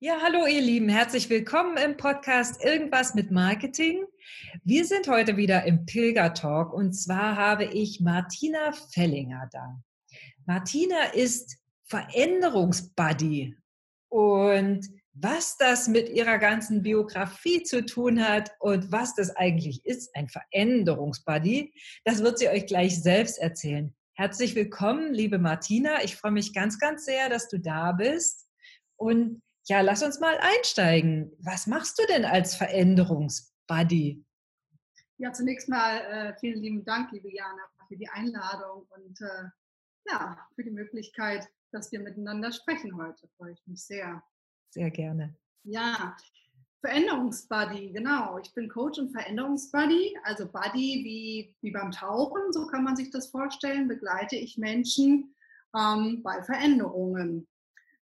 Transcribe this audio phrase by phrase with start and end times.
[0.00, 4.04] Ja, hallo ihr Lieben, herzlich willkommen im Podcast Irgendwas mit Marketing.
[4.62, 9.82] Wir sind heute wieder im Pilger-Talk und zwar habe ich Martina Fellinger da.
[10.46, 13.56] Martina ist Veränderungsbuddy
[14.08, 20.14] und was das mit ihrer ganzen Biografie zu tun hat und was das eigentlich ist,
[20.14, 21.74] ein Veränderungsbuddy,
[22.04, 23.92] das wird sie euch gleich selbst erzählen.
[24.14, 26.04] Herzlich willkommen, liebe Martina.
[26.04, 28.44] Ich freue mich ganz, ganz sehr, dass du da bist.
[28.96, 31.30] Und ja, lass uns mal einsteigen.
[31.40, 34.24] Was machst du denn als Veränderungsbuddy?
[35.18, 39.44] Ja, zunächst mal äh, vielen lieben Dank, liebe Jana, für die Einladung und äh,
[40.10, 43.28] ja, für die Möglichkeit, dass wir miteinander sprechen heute.
[43.36, 44.22] Freue ich mich sehr.
[44.70, 45.36] Sehr gerne.
[45.64, 46.16] Ja,
[46.80, 48.38] Veränderungsbuddy, genau.
[48.38, 50.16] Ich bin Coach und Veränderungsbuddy.
[50.22, 55.34] Also Buddy wie, wie beim Tauchen, so kann man sich das vorstellen, begleite ich Menschen
[55.76, 57.46] ähm, bei Veränderungen.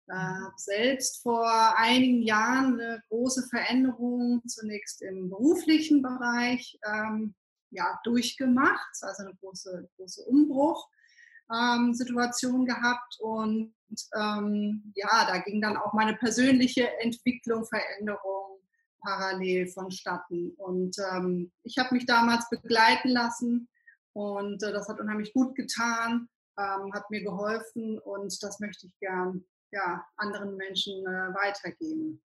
[0.08, 0.45] Ich mhm.
[0.45, 7.36] habe selbst vor einigen Jahren eine große Veränderung zunächst im beruflichen Bereich ähm,
[7.72, 13.73] ja, durchgemacht, also eine große, große Umbruchsituation ähm, gehabt und
[14.16, 18.59] ähm, ja, da ging dann auch meine persönliche Entwicklung, Veränderung
[19.02, 20.52] parallel vonstatten.
[20.58, 23.67] Und ähm, ich habe mich damals begleiten lassen
[24.14, 28.97] und äh, das hat unheimlich gut getan, ähm, hat mir geholfen und das möchte ich
[29.00, 32.21] gern ja, anderen Menschen äh, weitergeben.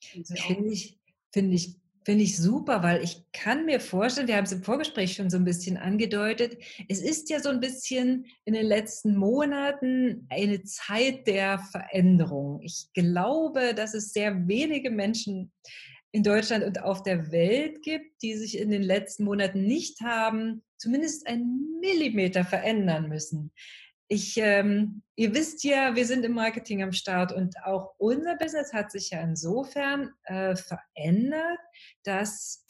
[0.00, 0.98] Finde ich,
[1.32, 5.14] finde ich, finde ich super, weil ich kann mir vorstellen, wir haben es im Vorgespräch
[5.14, 6.56] schon so ein bisschen angedeutet,
[6.88, 12.60] es ist ja so ein bisschen in den letzten Monaten eine Zeit der Veränderung.
[12.62, 15.52] Ich glaube, dass es sehr wenige Menschen
[16.12, 20.62] in Deutschland und auf der Welt gibt, die sich in den letzten Monaten nicht haben,
[20.78, 23.52] zumindest einen Millimeter verändern müssen.
[24.08, 28.72] Ich, ähm, ihr wisst ja, wir sind im Marketing am Start und auch unser Business
[28.72, 31.58] hat sich ja insofern äh, verändert,
[32.04, 32.64] dass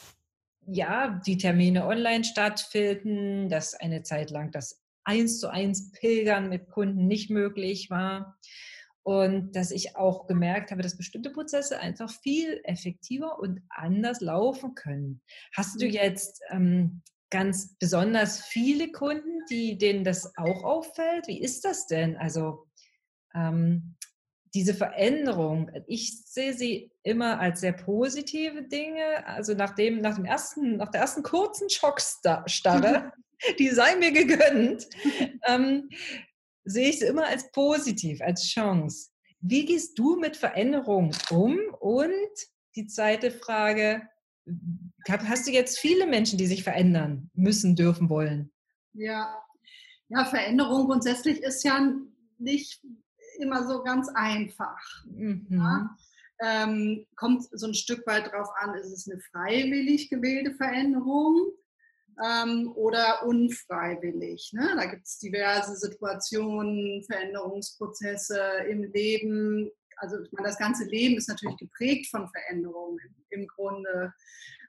[0.67, 6.69] ja die Termine online stattfinden, dass eine Zeit lang das eins zu eins Pilgern mit
[6.69, 8.39] Kunden nicht möglich war
[9.07, 14.75] und dass ich auch gemerkt habe, dass bestimmte Prozesse einfach viel effektiver und anders laufen
[14.75, 15.23] können.
[15.55, 15.93] Hast du mhm.
[15.93, 21.27] jetzt ähm, ganz besonders viele Kunden, die, denen das auch auffällt?
[21.27, 22.17] Wie ist das denn?
[22.17, 22.67] Also
[23.35, 23.97] ähm,
[24.55, 29.27] diese Veränderung, ich sehe sie immer als sehr positive Dinge.
[29.27, 33.13] Also nach dem, nach dem ersten, nach der ersten kurzen Schockstarre,
[33.59, 34.89] die sei mir gegönnt,
[35.47, 35.89] ähm,
[36.65, 39.11] sehe ich sie immer als positiv, als Chance.
[39.41, 41.59] Wie gehst du mit Veränderung um?
[41.81, 42.33] Und
[42.75, 44.03] die zweite Frage,
[45.09, 48.53] hast du jetzt viele Menschen, die sich verändern müssen, dürfen, wollen?
[48.93, 49.35] Ja,
[50.09, 51.93] ja Veränderung grundsätzlich ist ja
[52.39, 52.83] nicht
[53.39, 54.81] immer so ganz einfach.
[55.07, 55.47] Mhm.
[55.51, 55.97] Ja?
[56.41, 61.53] Ähm, kommt so ein Stück weit drauf an, ist es eine freiwillig gewählte Veränderung
[62.23, 64.51] ähm, oder unfreiwillig.
[64.53, 64.75] Ne?
[64.77, 71.29] Da gibt es diverse Situationen, Veränderungsprozesse im Leben, also ich meine, das ganze Leben ist
[71.29, 72.99] natürlich geprägt von Veränderungen
[73.31, 74.13] im Grunde.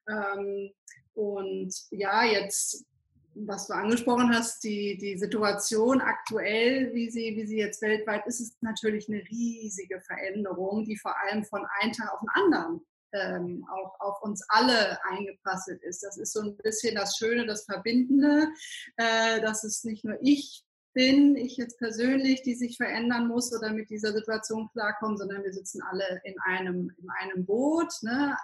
[0.10, 0.72] Ähm,
[1.14, 2.86] und ja, jetzt,
[3.34, 8.40] was du angesprochen hast, die, die Situation aktuell, wie sie, wie sie jetzt weltweit ist,
[8.40, 13.66] ist natürlich eine riesige Veränderung, die vor allem von einem Tag auf den anderen ähm,
[13.72, 16.04] auch auf uns alle eingeprasselt ist.
[16.04, 18.50] Das ist so ein bisschen das Schöne, das Verbindende,
[18.98, 20.67] äh, dass es nicht nur ich
[20.98, 25.54] bin ich jetzt persönlich, die sich verändern muss oder mit dieser Situation klarkommen, sondern wir
[25.54, 27.94] sitzen alle in einem, in einem Boot.
[28.02, 28.36] Ne?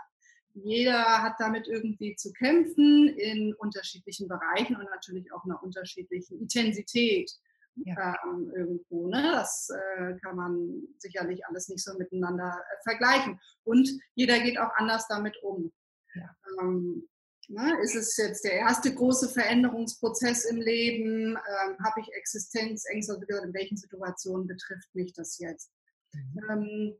[0.54, 7.32] Jeder hat damit irgendwie zu kämpfen in unterschiedlichen Bereichen und natürlich auch einer unterschiedlichen Intensität.
[7.76, 8.16] Ja.
[8.24, 9.08] Ähm, irgendwo.
[9.08, 9.32] Ne?
[9.34, 13.40] Das äh, kann man sicherlich alles nicht so miteinander äh, vergleichen.
[13.64, 15.72] Und jeder geht auch anders damit um.
[16.14, 16.30] Ja.
[16.62, 17.10] Ähm,
[17.54, 17.78] Ne?
[17.84, 21.38] Ist es jetzt der erste große Veränderungsprozess im Leben?
[21.38, 23.14] Ähm, Habe ich Existenzängste?
[23.44, 25.72] In welchen Situationen betrifft mich das jetzt?
[26.14, 26.42] Mhm.
[26.50, 26.96] Ähm,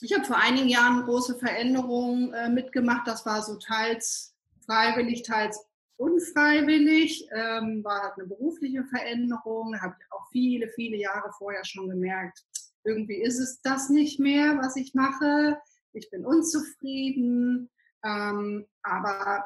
[0.00, 3.06] ich habe vor einigen Jahren große Veränderung äh, mitgemacht.
[3.06, 5.60] Das war so teils freiwillig, teils
[5.96, 7.28] unfreiwillig.
[7.32, 9.72] Ähm, war halt eine berufliche Veränderung.
[9.72, 12.44] Da habe ich auch viele, viele Jahre vorher schon gemerkt,
[12.84, 15.58] irgendwie ist es das nicht mehr, was ich mache.
[15.92, 17.70] Ich bin unzufrieden.
[18.02, 19.44] Ähm, aber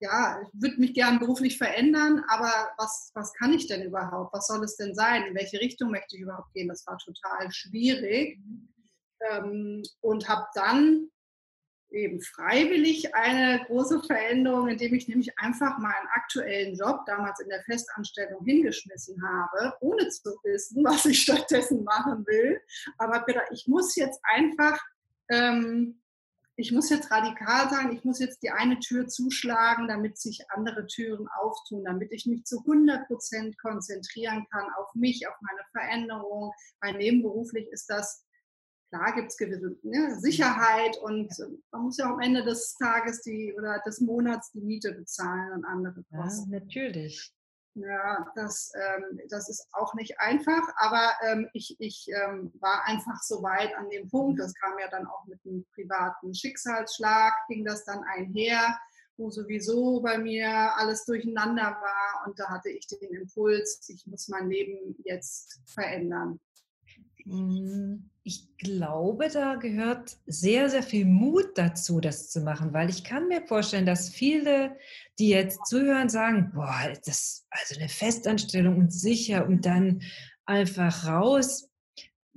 [0.00, 4.32] ja, ich würde mich gern beruflich verändern, aber was, was kann ich denn überhaupt?
[4.32, 5.24] Was soll es denn sein?
[5.24, 6.68] In welche Richtung möchte ich überhaupt gehen?
[6.68, 8.38] Das war total schwierig.
[9.30, 11.08] Ähm, und habe dann
[11.90, 17.62] eben freiwillig eine große Veränderung, indem ich nämlich einfach meinen aktuellen Job damals in der
[17.62, 22.60] Festanstellung hingeschmissen habe, ohne zu wissen, was ich stattdessen machen will.
[22.98, 24.78] Aber ich muss jetzt einfach
[25.30, 26.00] ähm,
[26.56, 30.86] ich muss jetzt radikal sein, ich muss jetzt die eine Tür zuschlagen, damit sich andere
[30.86, 36.52] Türen auftun, damit ich mich zu 100 Prozent konzentrieren kann auf mich, auf meine Veränderung.
[36.80, 38.24] Weil nebenberuflich ist das,
[38.88, 41.30] klar gibt es gewisse ne, Sicherheit und
[41.70, 45.64] man muss ja am Ende des Tages die, oder des Monats die Miete bezahlen und
[45.66, 46.52] andere Kosten.
[46.52, 47.35] Ja, natürlich.
[47.78, 53.22] Ja, das, ähm, das ist auch nicht einfach, aber ähm, ich, ich ähm, war einfach
[53.22, 57.66] so weit an dem Punkt, das kam ja dann auch mit einem privaten Schicksalsschlag, ging
[57.66, 58.78] das dann einher,
[59.18, 64.28] wo sowieso bei mir alles durcheinander war und da hatte ich den Impuls, ich muss
[64.28, 66.40] mein Leben jetzt verändern.
[67.24, 73.04] Hm, ich glaube, da gehört sehr, sehr viel Mut dazu, das zu machen, weil ich
[73.04, 74.76] kann mir vorstellen, dass viele,
[75.20, 80.02] die jetzt zuhören, sagen, boah, das also eine Festanstellung und sicher und dann
[80.44, 81.70] einfach raus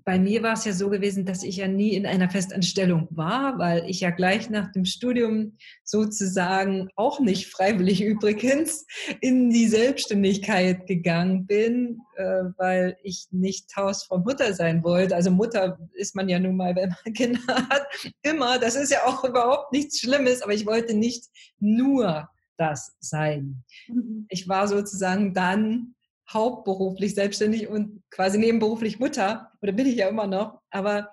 [0.10, 3.60] bei mir war es ja so gewesen, dass ich ja nie in einer Festanstellung war,
[3.60, 8.88] weil ich ja gleich nach dem Studium sozusagen auch nicht freiwillig übrigens
[9.22, 15.14] in die Selbstständigkeit gegangen bin, äh, weil ich nicht Hausfrau Mutter sein wollte.
[15.14, 17.86] Also Mutter ist man ja nun mal, wenn man Kinder hat,
[18.24, 18.58] immer.
[18.58, 21.26] Das ist ja auch überhaupt nichts Schlimmes, aber ich wollte nicht
[21.60, 22.28] nur
[22.58, 23.64] das sein.
[23.88, 24.26] Mhm.
[24.30, 25.94] Ich war sozusagen dann
[26.32, 31.12] hauptberuflich selbstständig und quasi nebenberuflich Mutter, oder bin ich ja immer noch, aber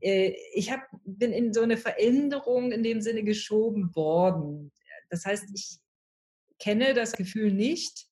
[0.00, 4.72] äh, ich hab, bin in so eine Veränderung in dem Sinne geschoben worden.
[5.08, 5.78] Das heißt, ich
[6.58, 8.06] kenne das Gefühl nicht,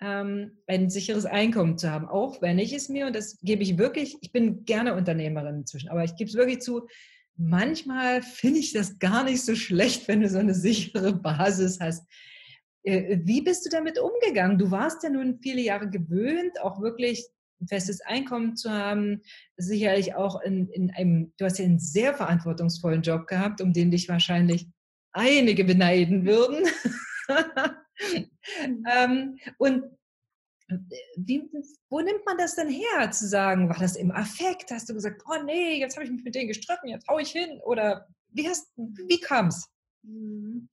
[0.00, 3.78] ähm, ein sicheres Einkommen zu haben, auch wenn ich es mir, und das gebe ich
[3.78, 6.88] wirklich, ich bin gerne Unternehmerin inzwischen, aber ich gebe es wirklich zu,
[7.36, 12.04] manchmal finde ich das gar nicht so schlecht, wenn du so eine sichere Basis hast.
[12.84, 14.58] Äh, wie bist du damit umgegangen?
[14.58, 17.26] Du warst ja nun viele Jahre gewöhnt, auch wirklich
[17.60, 19.22] ein festes Einkommen zu haben,
[19.56, 23.90] sicherlich auch in, in einem, du hast ja einen sehr verantwortungsvollen Job gehabt, um den
[23.90, 24.66] dich wahrscheinlich
[25.12, 26.66] einige beneiden würden.
[28.92, 29.84] ähm, und
[30.68, 30.76] äh,
[31.16, 31.48] wie,
[31.88, 34.70] wo nimmt man das denn her, zu sagen, war das im Affekt?
[34.70, 37.30] Hast du gesagt, oh nee, jetzt habe ich mich mit denen gestritten, jetzt hau ich
[37.30, 37.60] hin?
[37.64, 39.68] Oder wie, wie kam es?
[40.02, 40.68] Mhm.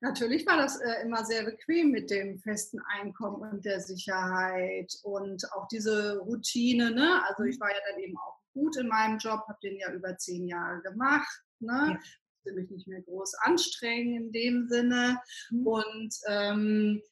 [0.00, 5.50] Natürlich war das äh, immer sehr bequem mit dem festen Einkommen und der Sicherheit und
[5.52, 6.90] auch diese Routine.
[6.90, 7.22] Ne?
[7.28, 7.60] Also ich mhm.
[7.60, 10.82] war ja dann eben auch gut in meinem Job, habe den ja über zehn Jahre
[10.82, 11.42] gemacht.
[11.60, 11.98] Ne?
[12.44, 12.52] Ja.
[12.54, 15.20] mich nicht mehr groß anstrengen in dem Sinne.
[15.50, 15.66] Mhm.
[15.66, 17.02] Und ähm,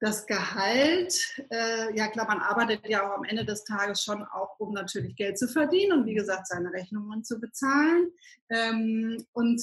[0.00, 1.14] das Gehalt,
[1.50, 5.16] äh, ja klar, man arbeitet ja auch am Ende des Tages schon auch, um natürlich
[5.16, 8.10] Geld zu verdienen und wie gesagt seine Rechnungen zu bezahlen.
[8.50, 9.62] Ähm, und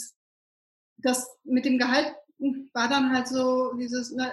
[1.04, 2.14] das mit dem Gehalt
[2.74, 4.32] war dann halt so dieses, ne,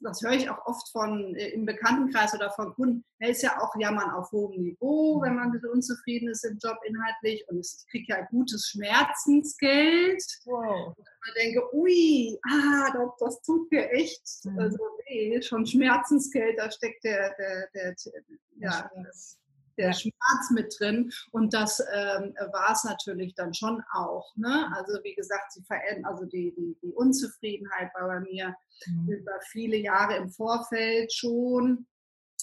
[0.00, 3.60] das höre ich auch oft von äh, im Bekanntenkreis oder von Kunden, er ist ja
[3.60, 8.06] auch Jammern auf hohem Niveau, wenn man unzufrieden ist im Job inhaltlich und ich kriege
[8.08, 10.22] ja gutes Schmerzensgeld.
[10.44, 10.94] Wow.
[10.96, 10.96] Und
[11.28, 14.58] ich denke, ui, ah, das, das tut mir echt mhm.
[14.58, 14.78] also
[15.08, 18.22] weh, schon Schmerzensgeld, da steckt der, der, der, der
[18.56, 19.38] ja, das,
[19.78, 21.10] der Schmerz mit drin.
[21.30, 24.34] Und das ähm, war es natürlich dann schon auch.
[24.36, 24.70] Ne?
[24.76, 28.54] Also wie gesagt, sie verändern, also die, die, die Unzufriedenheit war bei mir
[28.86, 29.08] mhm.
[29.08, 31.86] über viele Jahre im Vorfeld schon,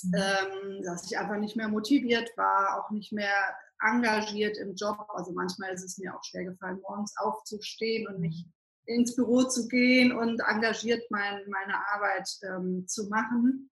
[0.04, 0.14] mhm.
[0.16, 5.06] ähm, dass ich einfach nicht mehr motiviert war, auch nicht mehr engagiert im Job.
[5.10, 8.55] Also manchmal ist es mir auch schwer gefallen, morgens aufzustehen und mich mhm.
[8.86, 13.70] Ins Büro zu gehen und engagiert mein, meine Arbeit ähm, zu machen.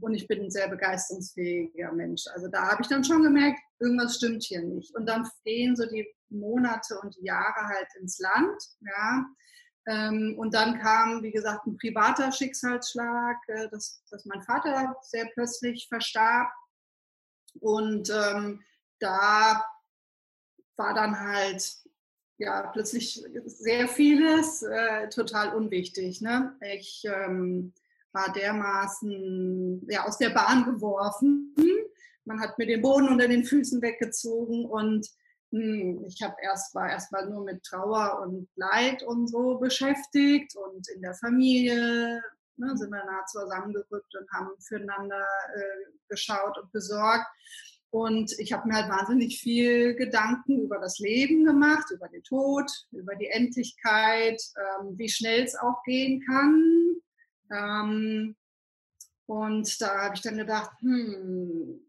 [0.00, 2.24] Und ich bin ein sehr begeisterungsfähiger Mensch.
[2.34, 4.94] Also da habe ich dann schon gemerkt, irgendwas stimmt hier nicht.
[4.96, 8.62] Und dann gehen so die Monate und die Jahre halt ins Land.
[8.80, 9.26] Ja.
[9.86, 15.26] Ähm, und dann kam, wie gesagt, ein privater Schicksalsschlag, äh, dass, dass mein Vater sehr
[15.34, 16.50] plötzlich verstarb.
[17.60, 18.62] Und ähm,
[18.98, 19.64] da
[20.76, 21.83] war dann halt
[22.38, 26.20] ja plötzlich sehr vieles äh, total unwichtig.
[26.20, 26.56] Ne?
[26.60, 27.72] Ich ähm,
[28.12, 31.54] war dermaßen ja, aus der Bahn geworfen.
[32.24, 35.06] Man hat mir den Boden unter den Füßen weggezogen und
[35.50, 40.88] hm, ich habe erst war erstmal nur mit Trauer und Leid und so beschäftigt und
[40.88, 42.22] in der Familie
[42.56, 45.24] ne, sind wir nah zusammengerückt und haben füreinander
[45.54, 47.26] äh, geschaut und gesorgt.
[47.94, 52.68] Und ich habe mir halt wahnsinnig viel Gedanken über das Leben gemacht, über den Tod,
[52.90, 56.96] über die Endlichkeit, ähm, wie schnell es auch gehen kann,
[57.50, 58.36] ähm,
[59.26, 61.80] und da habe ich dann gedacht, hm,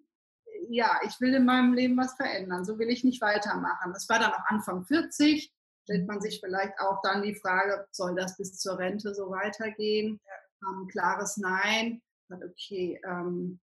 [0.70, 3.92] ja, ich will in meinem Leben was verändern, so will ich nicht weitermachen.
[3.94, 8.16] Das war dann auch Anfang 40, stellt man sich vielleicht auch dann die Frage, soll
[8.16, 10.20] das bis zur Rente so weitergehen?
[10.64, 12.02] Ähm, klares Nein.
[12.30, 13.60] Okay, ähm,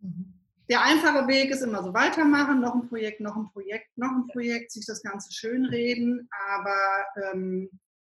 [0.00, 0.43] mhm.
[0.68, 4.26] Der einfache Weg ist immer so weitermachen, noch ein Projekt, noch ein Projekt, noch ein
[4.28, 6.28] Projekt, sich das Ganze schönreden.
[6.48, 7.70] Aber ähm,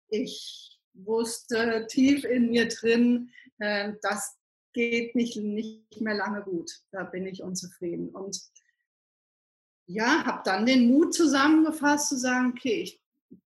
[0.08, 4.36] ich wusste tief in mir drin, äh, das
[4.72, 6.70] geht nicht, nicht mehr lange gut.
[6.90, 8.10] Da bin ich unzufrieden.
[8.10, 8.40] Und
[9.86, 13.02] ja, habe dann den Mut zusammengefasst zu sagen, okay, ich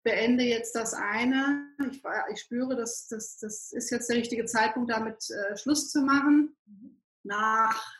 [0.03, 1.67] beende jetzt das eine.
[1.91, 2.01] Ich,
[2.31, 6.55] ich spüre, dass das, das ist jetzt der richtige Zeitpunkt, damit äh, Schluss zu machen.
[6.65, 7.01] Mhm.
[7.23, 7.97] Nach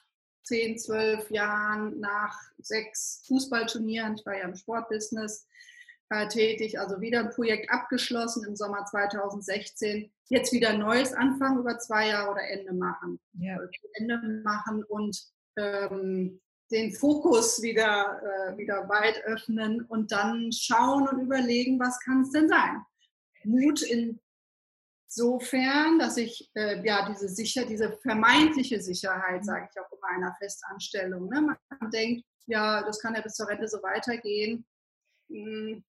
[0.47, 5.45] 10, 12 Jahren, nach sechs Fußballturnieren, ich war ja im Sportbusiness
[6.09, 10.09] äh, tätig, also wieder ein Projekt abgeschlossen im Sommer 2016.
[10.29, 13.19] Jetzt wieder ein neues anfangen über zwei Jahre oder Ende machen.
[13.33, 13.59] Ja.
[13.93, 15.21] Ende machen und
[15.57, 16.39] ähm,
[16.71, 22.31] den Fokus wieder, äh, wieder weit öffnen und dann schauen und überlegen, was kann es
[22.31, 22.81] denn sein?
[23.43, 24.19] Mut in
[25.07, 30.35] insofern, dass ich äh, ja diese sicher, diese vermeintliche Sicherheit, sage ich auch immer einer
[30.39, 31.29] Festanstellung.
[31.29, 31.41] Ne?
[31.41, 34.65] Man denkt, ja, das kann ja bis zur Rente so weitergehen.
[35.29, 35.83] Hm.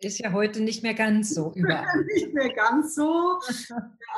[0.00, 2.04] Ist ja heute nicht mehr ganz so überall.
[2.14, 3.38] nicht mehr ganz so.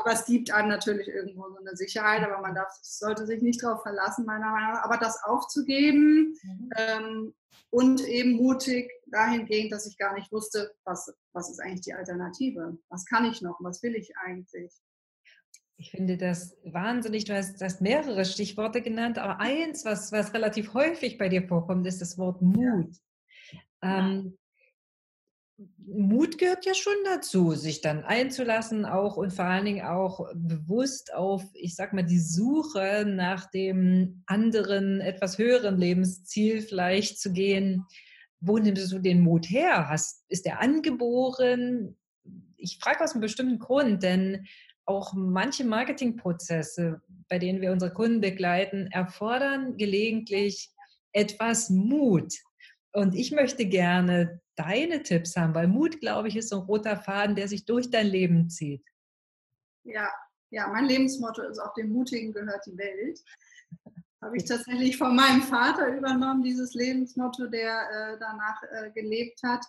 [0.01, 3.63] aber es gibt einem natürlich irgendwo so eine Sicherheit, aber man darf, sollte sich nicht
[3.63, 4.85] darauf verlassen, meiner Meinung nach.
[4.85, 6.71] Aber das aufzugeben mhm.
[6.77, 7.35] ähm,
[7.71, 12.77] und eben mutig dahingehend, dass ich gar nicht wusste, was, was ist eigentlich die Alternative?
[12.89, 13.59] Was kann ich noch?
[13.61, 14.73] Was will ich eigentlich?
[15.77, 17.25] Ich finde das wahnsinnig.
[17.25, 21.87] Du hast, hast mehrere Stichworte genannt, aber eins, was, was relativ häufig bei dir vorkommt,
[21.87, 22.97] ist das Wort Mut.
[23.53, 23.61] Ja.
[23.83, 24.37] Ähm,
[25.79, 31.13] Mut gehört ja schon dazu, sich dann einzulassen, auch und vor allen Dingen auch bewusst
[31.13, 37.85] auf, ich sag mal, die Suche nach dem anderen, etwas höheren Lebensziel vielleicht zu gehen.
[38.41, 39.89] Wo nimmst du den Mut her?
[39.89, 41.97] Hast, ist der angeboren?
[42.57, 44.47] Ich frage aus einem bestimmten Grund, denn
[44.85, 50.71] auch manche Marketingprozesse, bei denen wir unsere Kunden begleiten, erfordern gelegentlich
[51.13, 52.33] etwas Mut.
[52.93, 56.97] Und ich möchte gerne deine Tipps haben, weil Mut, glaube ich, ist so ein roter
[56.97, 58.85] Faden, der sich durch dein Leben zieht.
[59.85, 60.09] Ja,
[60.51, 63.23] ja, mein Lebensmotto ist auch dem Mutigen gehört die Welt.
[64.23, 69.65] Habe ich tatsächlich von meinem Vater übernommen, dieses Lebensmotto, der äh, danach äh, gelebt hat,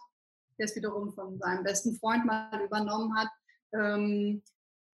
[0.58, 3.30] der es wiederum von seinem besten Freund mal übernommen hat.
[3.74, 4.42] Ähm,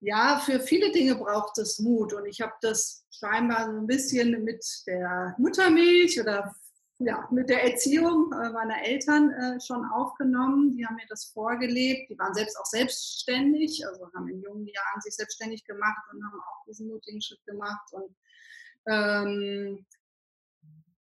[0.00, 4.44] ja, für viele Dinge braucht es Mut und ich habe das scheinbar so ein bisschen
[4.44, 6.54] mit der Muttermilch oder
[6.98, 10.76] ja, mit der Erziehung äh, meiner Eltern äh, schon aufgenommen.
[10.76, 12.10] Die haben mir das vorgelebt.
[12.10, 16.40] Die waren selbst auch selbstständig, also haben in jungen Jahren sich selbstständig gemacht und haben
[16.40, 17.92] auch diesen mutigen Schritt gemacht.
[17.92, 18.16] Und
[18.86, 19.86] ähm,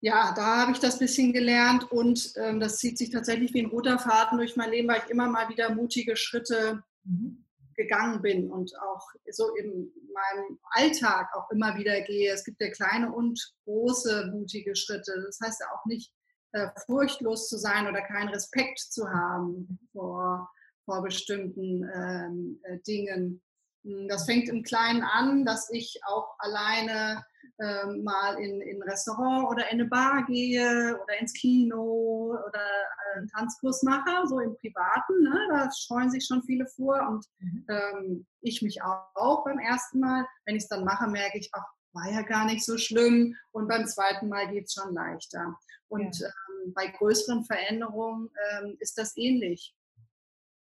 [0.00, 3.70] ja, da habe ich das bisschen gelernt und ähm, das zieht sich tatsächlich wie ein
[3.70, 7.44] roter Faden durch mein Leben, weil ich immer mal wieder mutige Schritte mhm
[7.80, 12.32] gegangen bin und auch so in meinem Alltag auch immer wieder gehe.
[12.32, 15.12] Es gibt ja kleine und große mutige Schritte.
[15.26, 16.12] Das heißt ja auch nicht
[16.52, 20.50] äh, furchtlos zu sein oder keinen Respekt zu haben vor,
[20.84, 23.42] vor bestimmten ähm, äh, Dingen.
[23.84, 27.24] Hm, das fängt im Kleinen an, dass ich auch alleine
[27.58, 32.60] äh, mal in, in ein Restaurant oder in eine Bar gehe oder ins Kino oder
[32.60, 35.22] äh, einen Tanzkurs mache, so im Privaten.
[35.22, 35.48] Ne?
[35.50, 37.66] Da scheuen sich schon viele vor und mhm.
[37.68, 40.26] ähm, ich mich auch, beim ersten Mal.
[40.44, 43.68] Wenn ich es dann mache, merke ich, ach, war ja gar nicht so schlimm und
[43.68, 45.56] beim zweiten Mal geht es schon leichter.
[45.88, 46.28] Und ja.
[46.28, 49.74] ähm, bei größeren Veränderungen ähm, ist das ähnlich.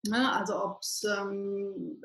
[0.07, 0.33] Ne?
[0.33, 2.03] Also ob es ähm,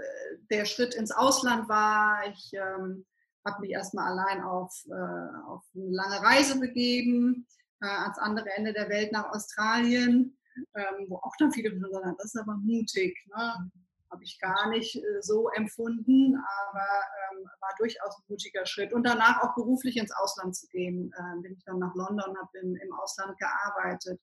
[0.50, 3.06] der Schritt ins Ausland war, ich ähm,
[3.46, 7.48] habe mich erstmal allein auf, äh, auf eine lange Reise begeben,
[7.82, 10.38] äh, ans andere Ende der Welt nach Australien,
[10.76, 13.18] ähm, wo auch dann viele gesagt haben, das ist aber mutig.
[13.36, 13.72] Ne?
[14.12, 16.88] Habe ich gar nicht äh, so empfunden, aber
[17.32, 18.94] ähm, war durchaus ein mutiger Schritt.
[18.94, 21.12] Und danach auch beruflich ins Ausland zu gehen.
[21.18, 24.22] Äh, bin ich dann nach London, habe im, im Ausland gearbeitet.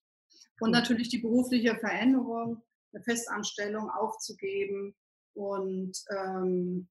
[0.61, 2.63] Und natürlich die berufliche Veränderung,
[2.93, 4.95] eine Festanstellung aufzugeben
[5.35, 6.89] und ähm,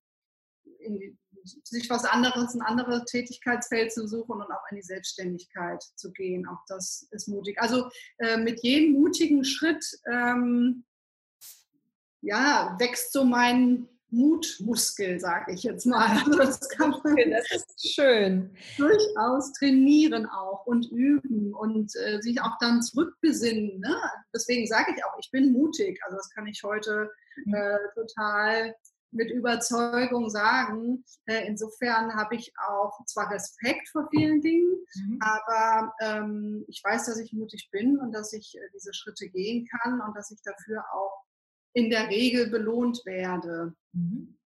[0.80, 6.12] die, sich was anderes, ein anderes Tätigkeitsfeld zu suchen und auch in die Selbstständigkeit zu
[6.12, 6.48] gehen.
[6.48, 7.60] Auch das ist mutig.
[7.62, 10.86] Also äh, mit jedem mutigen Schritt ähm,
[12.22, 16.08] ja, wächst so mein Mutmuskel, sage ich jetzt mal.
[16.08, 18.51] Also das kann man das ist schön.
[18.77, 23.79] durchaus trainieren auch und üben und äh, sich auch dann zurückbesinnen.
[23.79, 23.96] Ne?
[24.34, 26.00] Deswegen sage ich auch, ich bin mutig.
[26.03, 27.10] Also das kann ich heute
[27.46, 27.53] mhm.
[27.53, 28.75] äh, total
[29.12, 31.04] mit Überzeugung sagen.
[31.25, 35.20] Äh, insofern habe ich auch zwar Respekt vor vielen Dingen, mhm.
[35.22, 39.68] aber ähm, ich weiß, dass ich mutig bin und dass ich äh, diese Schritte gehen
[39.68, 41.24] kann und dass ich dafür auch
[41.74, 43.74] in der Regel belohnt werde.
[43.94, 44.38] Mhm.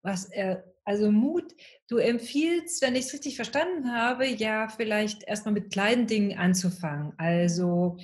[0.00, 1.54] was er, also Mut,
[1.88, 7.12] du empfiehlst, wenn ich es richtig verstanden habe, ja vielleicht erstmal mit kleinen Dingen anzufangen.
[7.18, 7.98] Also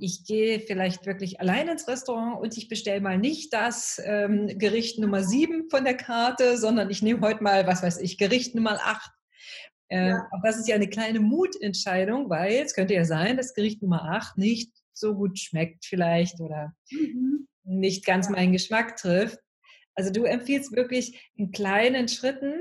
[0.00, 4.98] ich gehe vielleicht wirklich allein ins Restaurant und ich bestelle mal nicht das ähm, Gericht
[4.98, 8.80] Nummer 7 von der Karte, sondern ich nehme heute mal, was weiß ich, Gericht Nummer
[8.82, 9.10] 8.
[9.88, 10.28] Äh, ja.
[10.32, 14.02] Auch das ist ja eine kleine Mutentscheidung, weil es könnte ja sein, dass Gericht Nummer
[14.10, 17.46] 8 nicht so gut schmeckt vielleicht oder mhm.
[17.62, 19.38] nicht ganz meinen Geschmack trifft.
[19.94, 22.54] Also du empfiehlst wirklich in kleinen Schritten,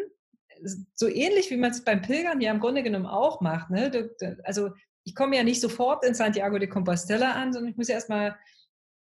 [0.93, 3.71] so ähnlich wie man es beim Pilgern ja im Grunde genommen auch macht.
[3.71, 3.89] Ne?
[3.89, 4.69] Du, also
[5.03, 8.37] ich komme ja nicht sofort in Santiago de Compostela an, sondern ich muss ja erstmal,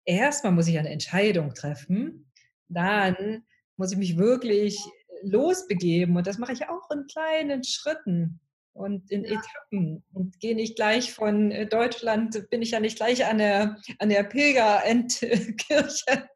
[0.04, 2.30] erstmal muss ich eine Entscheidung treffen.
[2.68, 3.44] Dann
[3.76, 4.78] muss ich mich wirklich
[5.22, 6.16] losbegeben.
[6.16, 8.40] Und das mache ich auch in kleinen Schritten
[8.72, 9.38] und in ja.
[9.38, 13.80] Etappen und gehe nicht gleich von äh, Deutschland, bin ich ja nicht gleich an der,
[13.98, 16.28] an der Pilgerendkirche.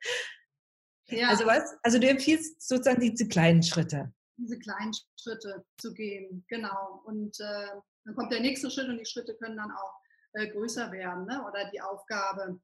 [1.09, 1.29] Ja.
[1.29, 1.77] Also was?
[1.83, 4.13] Also du empfiehlst sozusagen diese kleinen Schritte.
[4.39, 7.03] Diese kleinen Schritte zu gehen, genau.
[7.05, 7.69] Und äh,
[8.05, 10.01] dann kommt der nächste Schritt und die Schritte können dann auch
[10.33, 11.43] äh, größer werden, ne?
[11.47, 12.61] oder die Aufgabe.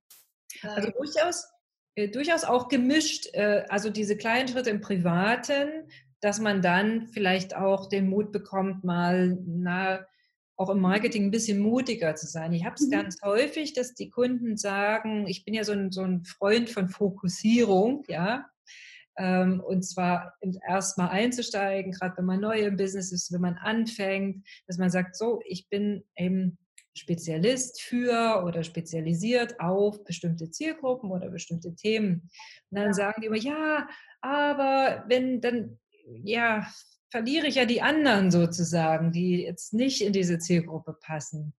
[0.62, 1.48] Äh, also durchaus,
[1.96, 5.88] äh, durchaus auch gemischt, also diese kleinen Schritte im Privaten,
[6.20, 10.06] dass man dann vielleicht auch den Mut bekommt, mal na,
[10.56, 12.52] auch im Marketing ein bisschen mutiger zu sein.
[12.52, 12.90] Ich habe es mhm.
[12.90, 16.88] ganz häufig, dass die Kunden sagen, ich bin ja so ein, so ein Freund von
[16.88, 18.48] Fokussierung, ja,
[19.18, 20.34] ähm, und zwar
[20.66, 25.16] erstmal einzusteigen, gerade wenn man neu im Business ist, wenn man anfängt, dass man sagt,
[25.16, 26.58] so, ich bin eben
[26.94, 32.30] Spezialist für oder spezialisiert auf bestimmte Zielgruppen oder bestimmte Themen.
[32.70, 33.88] Und dann sagen die immer, ja,
[34.20, 36.66] aber wenn dann, ja,
[37.10, 41.54] verliere ich ja die anderen sozusagen, die jetzt nicht in diese Zielgruppe passen.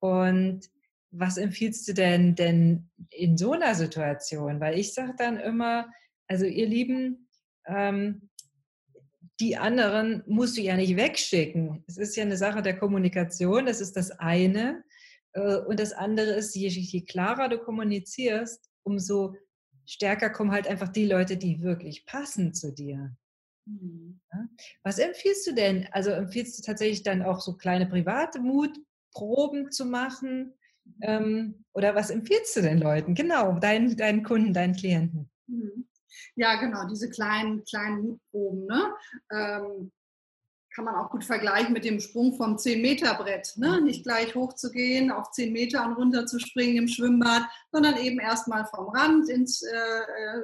[0.00, 0.68] Und
[1.10, 4.60] was empfiehlst du denn denn in so einer Situation?
[4.60, 5.86] Weil ich sage dann immer,
[6.28, 7.28] also ihr Lieben,
[7.66, 8.28] ähm,
[9.40, 11.84] die anderen musst du ja nicht wegschicken.
[11.86, 14.84] Es ist ja eine Sache der Kommunikation, das ist das eine.
[15.32, 19.34] Äh, und das andere ist, je, je klarer du kommunizierst, umso
[19.86, 23.16] stärker kommen halt einfach die Leute, die wirklich passen zu dir.
[23.66, 24.20] Mhm.
[24.82, 25.88] Was empfiehlst du denn?
[25.92, 30.54] Also empfiehlst du tatsächlich dann auch so kleine private Mutproben zu machen?
[31.00, 33.14] Ähm, oder was empfiehlst du den Leuten?
[33.14, 35.30] Genau, deinen, deinen Kunden, deinen Klienten.
[35.46, 35.86] Mhm.
[36.36, 38.66] Ja, genau, diese kleinen, kleinen Mutproben.
[38.66, 38.94] Ne?
[39.32, 39.92] Ähm,
[40.74, 43.54] kann man auch gut vergleichen mit dem Sprung vom 10-Meter-Brett.
[43.56, 43.78] Ne?
[43.78, 43.84] Mhm.
[43.84, 48.66] Nicht gleich hochzugehen, auf 10 Meter und runter zu springen im Schwimmbad, sondern eben erstmal
[48.66, 50.42] vom Rand ins äh, äh,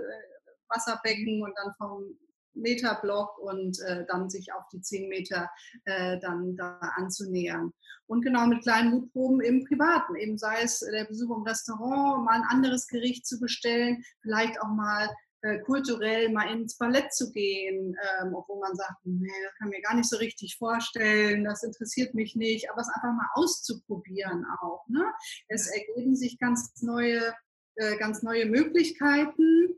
[0.68, 2.16] Wasserbecken und dann vom
[2.54, 5.50] Meterblock und äh, dann sich auf die 10 Meter
[5.85, 7.72] äh, dann da anzunähern.
[8.06, 12.35] Und genau mit kleinen Mutproben im Privaten, eben sei es der Besuch im Restaurant, mal
[12.35, 15.09] ein anderes Gericht zu bestellen, vielleicht auch mal
[15.42, 19.81] äh, kulturell mal ins Ballett zu gehen, ähm, obwohl man sagt, nee, das kann mir
[19.81, 24.87] gar nicht so richtig vorstellen, das interessiert mich nicht, aber es einfach mal auszuprobieren auch.
[24.88, 25.05] Ne?
[25.48, 27.35] Es ergeben sich ganz neue,
[27.76, 29.74] äh, ganz neue Möglichkeiten,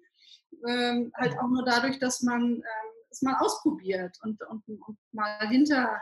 [0.69, 2.63] ähm, halt auch nur dadurch, dass man ähm,
[3.11, 6.01] es mal ausprobiert und, und, und mal hinter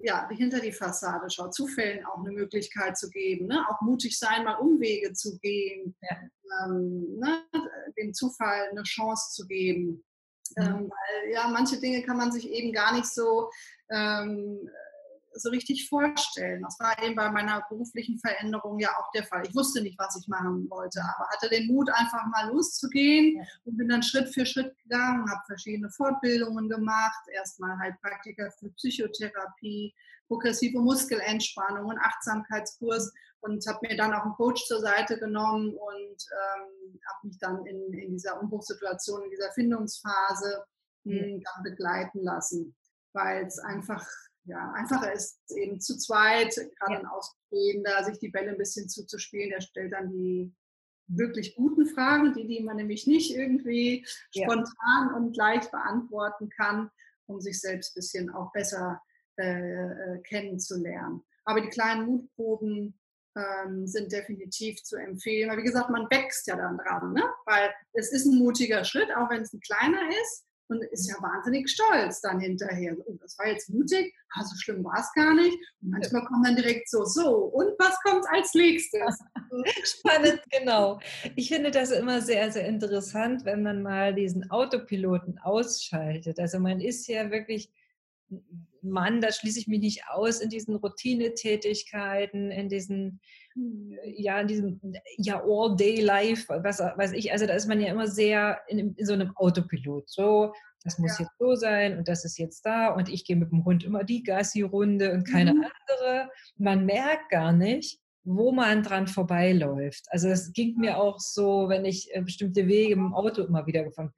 [0.00, 3.64] ja, hinter die Fassade schaut, Zufällen auch eine Möglichkeit zu geben, ne?
[3.68, 6.16] auch mutig sein, mal Umwege zu gehen, ja.
[6.64, 7.44] ähm, ne?
[7.96, 10.04] dem Zufall eine Chance zu geben.
[10.56, 10.62] Mhm.
[10.62, 13.50] Ähm, weil ja, manche Dinge kann man sich eben gar nicht so
[13.90, 14.70] ähm,
[15.40, 16.62] so richtig vorstellen.
[16.62, 19.46] Das war eben bei meiner beruflichen Veränderung ja auch der Fall.
[19.46, 23.76] Ich wusste nicht, was ich machen wollte, aber hatte den Mut, einfach mal loszugehen und
[23.76, 29.94] bin dann Schritt für Schritt gegangen, habe verschiedene Fortbildungen gemacht, erstmal halt Praktika für Psychotherapie,
[30.26, 36.26] progressive Muskelentspannung, einen Achtsamkeitskurs und habe mir dann auch einen Coach zur Seite genommen und
[36.32, 40.64] ähm, habe mich dann in, in dieser Umbruchssituation, in dieser Findungsphase
[41.04, 42.76] mh, hm, dann begleiten lassen,
[43.12, 44.06] weil es einfach
[44.48, 46.98] ja, einfacher ist eben zu zweit, gerade ja.
[47.00, 49.50] ein Außenstehender, sich die Bälle ein bisschen zuzuspielen.
[49.50, 50.54] Der stellt dann die
[51.06, 54.44] wirklich guten Fragen, die, die man nämlich nicht irgendwie ja.
[54.44, 56.90] spontan und leicht beantworten kann,
[57.26, 59.02] um sich selbst ein bisschen auch besser
[59.38, 61.22] äh, äh, kennenzulernen.
[61.44, 62.98] Aber die kleinen Mutproben
[63.36, 65.50] ähm, sind definitiv zu empfehlen.
[65.50, 67.22] Weil wie gesagt, man wächst ja dann dran, ne?
[67.46, 71.16] weil es ist ein mutiger Schritt, auch wenn es ein kleiner ist und ist ja
[71.20, 72.96] wahnsinnig stolz dann hinterher.
[73.06, 75.56] Oh, das war jetzt mutig, ah, so schlimm war es gar nicht.
[75.80, 79.18] Und manchmal kommt dann direkt so, so, und was kommt als nächstes?
[79.84, 81.00] Spannend, genau.
[81.36, 86.38] Ich finde das immer sehr, sehr interessant, wenn man mal diesen Autopiloten ausschaltet.
[86.38, 87.70] Also man ist ja wirklich
[88.82, 93.20] Mann, da schließe ich mich nicht aus in diesen Routinetätigkeiten, in diesen.
[94.04, 94.80] Ja, in diesem,
[95.16, 97.32] ja, All-Day-Life, was weiß ich.
[97.32, 100.08] Also da ist man ja immer sehr in, in, so einem Autopilot.
[100.08, 100.52] So,
[100.84, 101.24] das muss ja.
[101.24, 104.04] jetzt so sein und das ist jetzt da und ich gehe mit dem Hund immer
[104.04, 105.64] die Gassi-Runde und keine mhm.
[105.64, 106.30] andere.
[106.56, 110.04] Man merkt gar nicht, wo man dran vorbeiläuft.
[110.10, 113.84] Also es ging mir auch so, wenn ich äh, bestimmte Wege im Auto immer wieder
[113.84, 114.12] gefunden.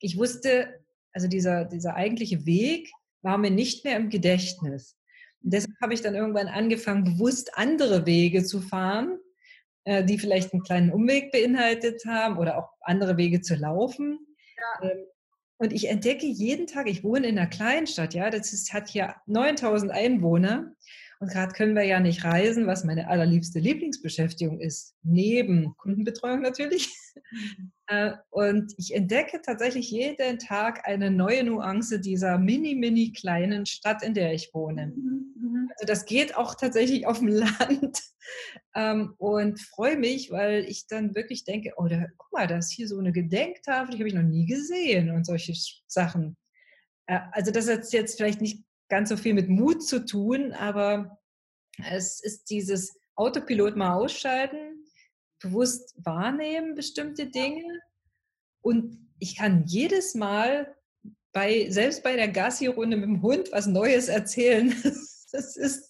[0.00, 0.80] Ich wusste,
[1.12, 4.96] also dieser, dieser eigentliche Weg war mir nicht mehr im Gedächtnis.
[5.42, 9.18] Deshalb habe ich dann irgendwann angefangen, bewusst andere Wege zu fahren,
[9.84, 14.18] äh, die vielleicht einen kleinen Umweg beinhaltet haben oder auch andere Wege zu laufen.
[14.56, 14.90] Ja.
[14.90, 15.04] Ähm,
[15.58, 19.14] und ich entdecke jeden Tag, ich wohne in einer Kleinstadt, ja, das ist, hat hier
[19.26, 20.74] 9000 Einwohner.
[21.22, 26.92] Und gerade können wir ja nicht reisen, was meine allerliebste Lieblingsbeschäftigung ist, neben Kundenbetreuung natürlich.
[27.30, 27.72] Mhm.
[27.86, 34.02] Äh, und ich entdecke tatsächlich jeden Tag eine neue Nuance dieser mini, mini kleinen Stadt,
[34.02, 34.88] in der ich wohne.
[34.88, 35.70] Mhm.
[35.76, 38.02] Also das geht auch tatsächlich auf dem Land.
[38.74, 42.72] Ähm, und freue mich, weil ich dann wirklich denke, oh, da, guck mal, da ist
[42.72, 45.54] hier so eine Gedenktafel, die habe ich noch nie gesehen und solche
[45.86, 46.36] Sachen.
[47.06, 51.18] Äh, also das hat jetzt vielleicht nicht ganz so viel mit Mut zu tun, aber
[51.90, 54.84] es ist dieses Autopilot mal ausschalten,
[55.42, 57.64] bewusst wahrnehmen bestimmte Dinge
[58.60, 60.76] und ich kann jedes Mal
[61.32, 64.74] bei, selbst bei der Gassi-Runde mit dem Hund was Neues erzählen.
[65.34, 65.88] Das ist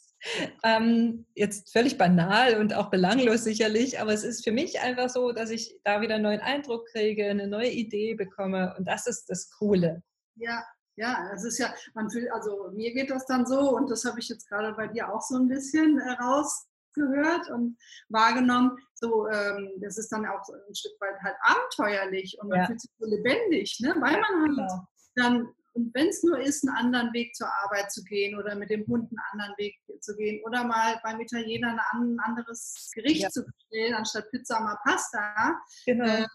[0.63, 5.33] ähm, jetzt völlig banal und auch belanglos sicherlich, aber es ist für mich einfach so,
[5.33, 9.29] dass ich da wieder einen neuen Eindruck kriege, eine neue Idee bekomme und das ist
[9.29, 10.05] das Coole.
[10.37, 10.65] Ja,
[10.97, 14.21] ja, es ist ja, man fühlt, also mir geht das dann so und das habe
[14.21, 17.79] ich jetzt gerade bei dir auch so ein bisschen äh, rausgehört und
[18.09, 18.77] wahrgenommen.
[18.95, 22.67] So, ähm, das ist dann auch ein Stück weit halt abenteuerlich und man ja.
[22.67, 23.95] fühlt sich so lebendig, ne?
[23.99, 24.87] weil man halt genau.
[25.17, 28.69] dann, und wenn es nur ist, einen anderen Weg zur Arbeit zu gehen oder mit
[28.69, 33.31] dem Hund einen anderen Weg zu gehen oder mal beim Italiener ein anderes Gericht ja.
[33.31, 36.05] zu bestellen, anstatt Pizza mal Pasta, genau.
[36.05, 36.27] äh,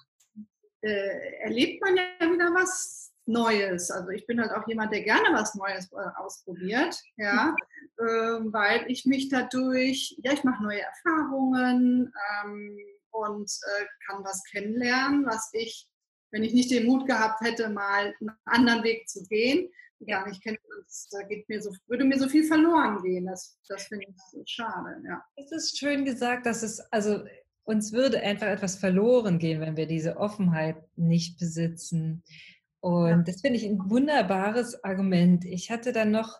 [0.82, 3.92] äh, erlebt man ja wieder was Neues.
[3.92, 7.56] Also ich bin halt auch jemand, der gerne was Neues äh, ausprobiert, ja,
[8.00, 12.12] ähm, weil ich mich dadurch, ja, ich mache neue Erfahrungen
[12.44, 12.78] ähm,
[13.12, 15.88] und äh, kann was kennenlernen, was ich,
[16.32, 19.70] wenn ich nicht den Mut gehabt hätte, mal einen anderen Weg zu gehen,
[20.06, 20.58] gar nicht kenne.
[21.12, 23.26] Da geht mir so, würde mir so viel verloren gehen.
[23.26, 25.02] Das, das finde ich schade.
[25.06, 25.24] Ja.
[25.36, 27.24] Es ist schön gesagt, dass es, also
[27.63, 32.24] uns würde einfach etwas verloren gehen, wenn wir diese Offenheit nicht besitzen.
[32.80, 35.46] Und das finde ich ein wunderbares Argument.
[35.46, 36.40] Ich hatte dann noch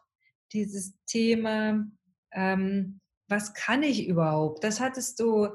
[0.54, 1.86] dieses Thema,
[2.32, 4.63] ähm, was kann ich überhaupt?
[4.63, 5.50] Das hattest du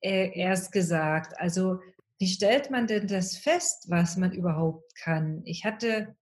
[0.00, 1.38] äh, erst gesagt.
[1.38, 1.80] Also
[2.18, 5.42] wie stellt man denn das fest, was man überhaupt kann?
[5.44, 6.16] Ich hatte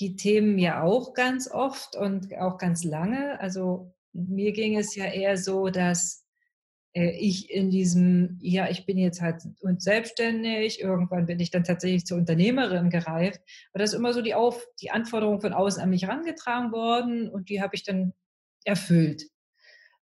[0.00, 3.38] die Themen ja auch ganz oft und auch ganz lange.
[3.40, 6.19] Also mir ging es ja eher so, dass
[6.92, 12.04] ich in diesem, ja, ich bin jetzt halt und selbstständig, irgendwann bin ich dann tatsächlich
[12.04, 13.40] zur Unternehmerin gereift.
[13.72, 17.28] Aber das ist immer so die, Auf, die Anforderung von außen an mich herangetragen worden
[17.28, 18.12] und die habe ich dann
[18.64, 19.22] erfüllt.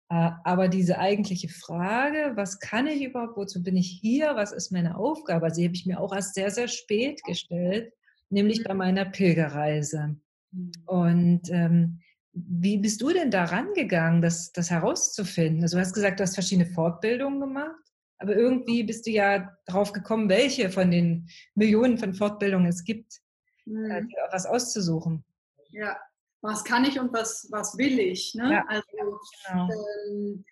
[0.10, 4.72] Äh, aber diese eigentliche Frage, was kann ich überhaupt, wozu bin ich hier, was ist
[4.72, 7.94] meine Aufgabe, also die habe ich mir auch erst sehr, sehr spät gestellt,
[8.30, 8.63] nämlich mhm.
[8.63, 10.17] bei meiner Pilgerreise.
[10.52, 10.72] Mhm.
[10.86, 12.00] Und ähm,
[12.34, 15.63] wie bist du denn da rangegangen, das, das herauszufinden?
[15.63, 17.82] Also du hast gesagt, du hast verschiedene Fortbildungen gemacht,
[18.17, 23.20] aber irgendwie bist du ja drauf gekommen, welche von den Millionen von Fortbildungen es gibt,
[23.65, 24.10] äh, mhm.
[24.32, 25.24] was auszusuchen.
[25.70, 25.98] Ja,
[26.41, 28.34] was kann ich und was, was will ich?
[28.36, 28.52] Ne?
[28.52, 28.88] Ja, also,
[29.48, 29.70] genau.
[30.10, 30.46] ähm,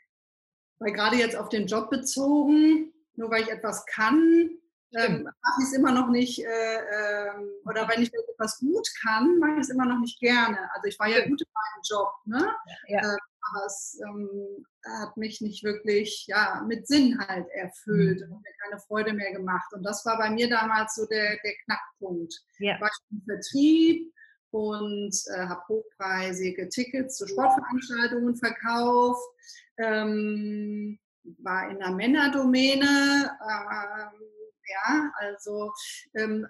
[0.79, 4.49] weil gerade jetzt auf den Job bezogen, nur weil ich etwas kann,
[4.95, 7.31] ähm, mache ich es immer noch nicht, äh, äh,
[7.65, 10.57] oder wenn ich etwas gut kann, mache ich es immer noch nicht gerne.
[10.73, 12.55] Also ich war ja gut in meinem Job, ne?
[12.87, 12.99] Ja.
[12.99, 13.17] Äh,
[13.51, 14.65] aber es ähm,
[15.01, 18.33] hat mich nicht wirklich ja, mit Sinn halt erfüllt mhm.
[18.33, 19.73] und mir keine Freude mehr gemacht.
[19.73, 22.33] Und das war bei mir damals so der, der Knackpunkt.
[22.59, 22.75] Ja.
[22.75, 24.13] Ich war im Vertrieb
[24.51, 29.23] und äh, habe hochpreisige Tickets zu Sportveranstaltungen verkauft.
[29.77, 30.99] Ähm,
[31.39, 34.21] war in einer Männerdomäne, ähm,
[34.69, 35.71] ja, also
[36.15, 36.47] ähm,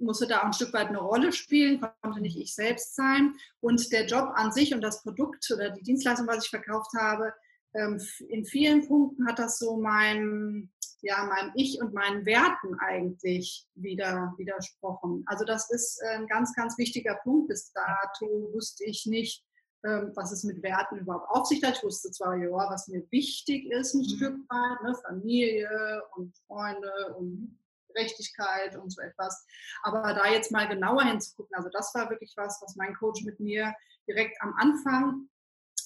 [0.00, 3.34] musste da auch ein Stück weit eine Rolle spielen, konnte nicht ich selbst sein.
[3.60, 7.32] Und der Job an sich und das Produkt oder die Dienstleistung, was ich verkauft habe,
[7.74, 10.70] ähm, in vielen Punkten hat das so meinem,
[11.02, 15.22] ja, meinem Ich und meinen Werten eigentlich wieder widersprochen.
[15.26, 17.48] Also das ist ein ganz, ganz wichtiger Punkt.
[17.48, 19.44] Bis dato wusste ich nicht,
[19.84, 21.76] ähm, was es mit Werten überhaupt auf sich hat.
[21.76, 24.16] Ich wusste zwar, ja, was mir wichtig ist, ein mhm.
[24.16, 27.56] Stück weit, ne, Familie und Freunde und
[27.92, 29.44] Gerechtigkeit und so etwas.
[29.82, 33.40] Aber da jetzt mal genauer hinzugucken, also das war wirklich was, was mein Coach mit
[33.40, 33.74] mir
[34.08, 35.28] direkt am Anfang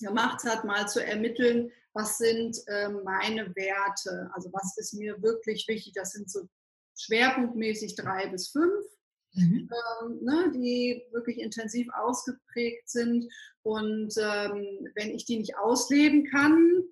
[0.00, 5.66] gemacht hat, mal zu ermitteln, was sind äh, meine Werte, also was ist mir wirklich
[5.68, 5.92] wichtig.
[5.94, 6.48] Das sind so
[6.98, 8.84] schwerpunktmäßig drei bis fünf.
[9.34, 9.70] mhm.
[10.02, 13.26] ähm, ne, die wirklich intensiv ausgeprägt sind.
[13.62, 16.82] Und ähm, wenn ich die nicht ausleben kann,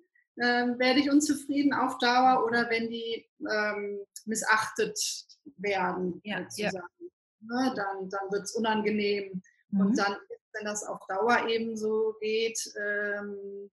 [0.41, 4.99] ähm, werde ich unzufrieden auf Dauer oder wenn die ähm, missachtet
[5.57, 6.71] werden, ja, ja.
[7.41, 9.41] Ne, dann, dann wird es unangenehm.
[9.69, 9.81] Mhm.
[9.81, 10.15] Und dann,
[10.53, 13.69] wenn das auf Dauer eben so geht, ähm,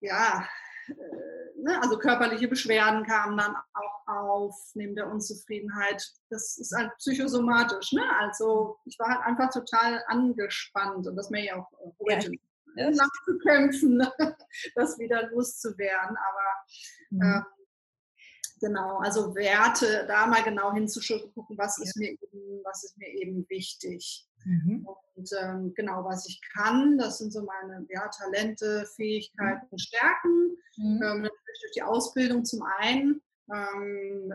[0.00, 0.46] ja,
[0.88, 6.02] äh, ne, also körperliche Beschwerden kamen dann auch auf neben der Unzufriedenheit.
[6.30, 7.92] Das ist halt psychosomatisch.
[7.92, 8.02] Ne?
[8.20, 12.38] Also ich war halt einfach total angespannt und das mir ja auch heute ja.
[12.76, 14.12] Nachzukämpfen, ne?
[14.74, 16.16] das wieder loszuwerden.
[16.16, 16.46] Aber
[17.10, 17.22] mhm.
[17.22, 17.44] ähm,
[18.60, 23.48] genau, also Werte, da mal genau hinzugucken, was ist mir eben, was ist mir eben
[23.48, 24.26] wichtig.
[24.44, 24.86] Mhm.
[25.14, 29.78] Und ähm, genau, was ich kann, das sind so meine ja, Talente, Fähigkeiten, mhm.
[29.78, 30.56] Stärken.
[30.76, 31.02] Mhm.
[31.02, 33.20] Ähm, natürlich durch die Ausbildung zum einen,
[33.52, 34.32] ähm,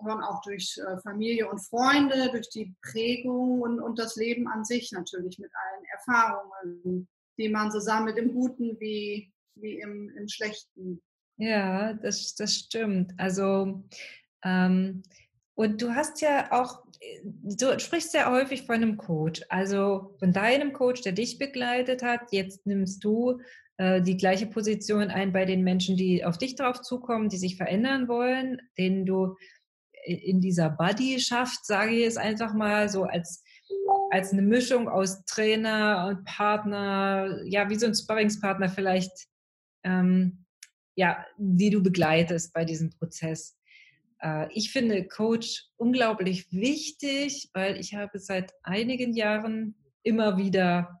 [0.00, 4.92] auch durch äh, Familie und Freunde, durch die Prägung und, und das Leben an sich
[4.92, 7.08] natürlich mit allen Erfahrungen,
[7.38, 11.00] die man so sammelt, im Guten wie, wie im, im Schlechten.
[11.38, 13.12] Ja, das, das stimmt.
[13.18, 13.84] Also,
[14.44, 15.02] ähm,
[15.54, 16.84] und du hast ja auch,
[17.22, 22.32] du sprichst ja häufig von einem Coach, also von deinem Coach, der dich begleitet hat.
[22.32, 23.40] Jetzt nimmst du
[23.78, 27.56] äh, die gleiche Position ein bei den Menschen, die auf dich drauf zukommen, die sich
[27.56, 29.36] verändern wollen, denen du
[30.04, 33.42] in dieser Buddy-Schaft, sage ich es einfach mal, so als
[34.10, 39.12] als eine Mischung aus Trainer und Partner, ja, wie so ein Sparringspartner vielleicht,
[39.84, 40.44] ähm,
[40.94, 43.56] ja, die du begleitest bei diesem Prozess.
[44.22, 51.00] Äh, ich finde Coach unglaublich wichtig, weil ich habe seit einigen Jahren immer wieder,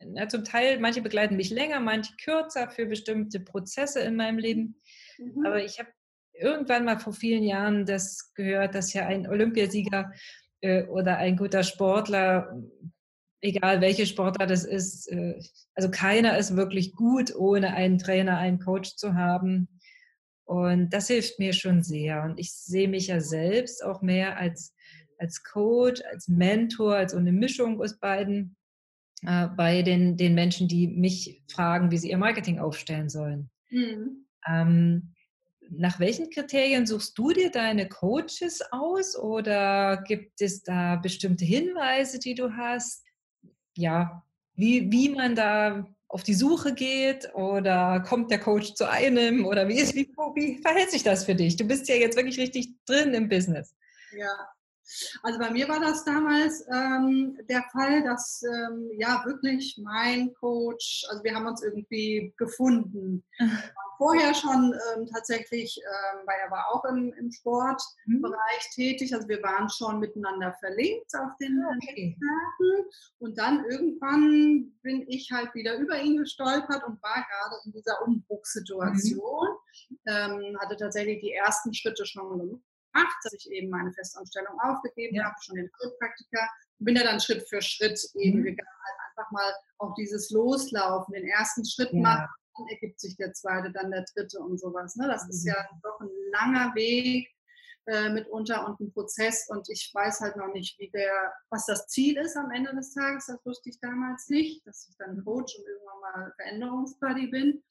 [0.00, 4.76] ja, zum Teil, manche begleiten mich länger, manche kürzer für bestimmte Prozesse in meinem Leben.
[5.18, 5.46] Mhm.
[5.46, 5.90] Aber ich habe
[6.32, 10.12] irgendwann mal vor vielen Jahren das gehört, dass ja ein Olympiasieger
[10.62, 12.60] oder ein guter Sportler,
[13.40, 15.40] egal welche Sportler das ist, äh,
[15.74, 19.68] also keiner ist wirklich gut, ohne einen Trainer, einen Coach zu haben.
[20.44, 22.24] Und das hilft mir schon sehr.
[22.24, 24.74] Und ich sehe mich ja selbst auch mehr als,
[25.18, 28.56] als Coach, als Mentor, als so eine Mischung aus beiden
[29.22, 33.50] äh, bei den, den Menschen, die mich fragen, wie sie ihr Marketing aufstellen sollen.
[33.70, 34.26] Mhm.
[34.46, 35.14] Ähm,
[35.70, 42.18] nach welchen Kriterien suchst du dir deine Coaches aus oder gibt es da bestimmte Hinweise,
[42.18, 43.04] die du hast?
[43.76, 49.46] Ja, wie, wie man da auf die Suche geht oder kommt der Coach zu einem
[49.46, 51.56] oder wie, ist, wie, wie verhält sich das für dich?
[51.56, 53.74] Du bist ja jetzt wirklich richtig drin im Business.
[54.12, 54.48] Ja,
[55.22, 61.04] also bei mir war das damals ähm, der Fall, dass ähm, ja wirklich mein Coach,
[61.10, 63.24] also wir haben uns irgendwie gefunden.
[64.00, 68.74] vorher schon ähm, tatsächlich, ähm, weil er war auch im, im Sportbereich mhm.
[68.74, 72.16] tätig, also wir waren schon miteinander verlinkt auf den ah, okay.
[72.16, 77.72] Netzwerken und dann irgendwann bin ich halt wieder über ihn gestolpert und war gerade in
[77.72, 79.48] dieser Umbruchssituation,
[79.90, 79.96] mhm.
[80.06, 85.24] ähm, hatte tatsächlich die ersten Schritte schon gemacht, dass ich eben meine Festanstellung aufgegeben ja.
[85.24, 86.48] habe, schon den Heilpraktiker
[86.82, 88.44] bin ja dann Schritt für Schritt eben mhm.
[88.44, 92.00] gegangen, halt einfach mal auch dieses Loslaufen, den ersten Schritt ja.
[92.00, 92.28] machen
[92.60, 94.96] dann ergibt sich der zweite, dann der dritte und sowas.
[94.96, 95.06] Ne?
[95.06, 95.80] Das ist ja mhm.
[95.82, 97.28] doch ein langer Weg
[97.86, 101.86] äh, mitunter und ein Prozess und ich weiß halt noch nicht, wie der, was das
[101.88, 103.26] Ziel ist am Ende des Tages.
[103.26, 107.62] Das wusste ich damals nicht, dass ich dann Coach und irgendwann mal Veränderungsbuddy bin,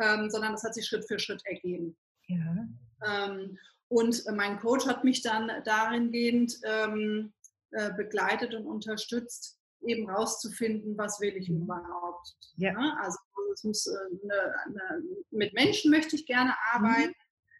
[0.00, 1.96] ähm, sondern das hat sich Schritt für Schritt ergeben.
[2.28, 2.68] Ja.
[3.04, 7.32] Ähm, und mein Coach hat mich dann dahingehend ähm,
[7.70, 11.62] äh, begleitet und unterstützt, eben rauszufinden, was will ich mhm.
[11.62, 12.34] überhaupt.
[12.56, 12.72] Ja.
[12.72, 12.96] Ne?
[13.00, 13.18] Also
[13.54, 17.08] es muss eine, äh, eine, mit Menschen möchte ich gerne arbeiten.
[17.08, 17.14] Mhm.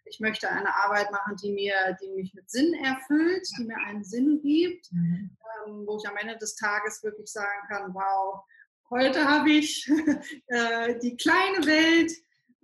[0.05, 4.03] Ich möchte eine Arbeit machen, die mir, die mich mit Sinn erfüllt, die mir einen
[4.03, 5.37] Sinn gibt, mhm.
[5.67, 8.43] ähm, wo ich am Ende des Tages wirklich sagen kann, wow,
[8.89, 9.87] heute habe ich
[10.47, 12.11] äh, die kleine Welt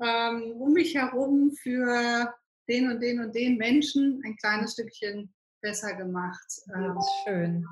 [0.01, 2.33] ähm, um mich herum für
[2.67, 6.61] den und den und den Menschen ein kleines Stückchen besser gemacht.
[6.75, 7.67] Ähm, schön.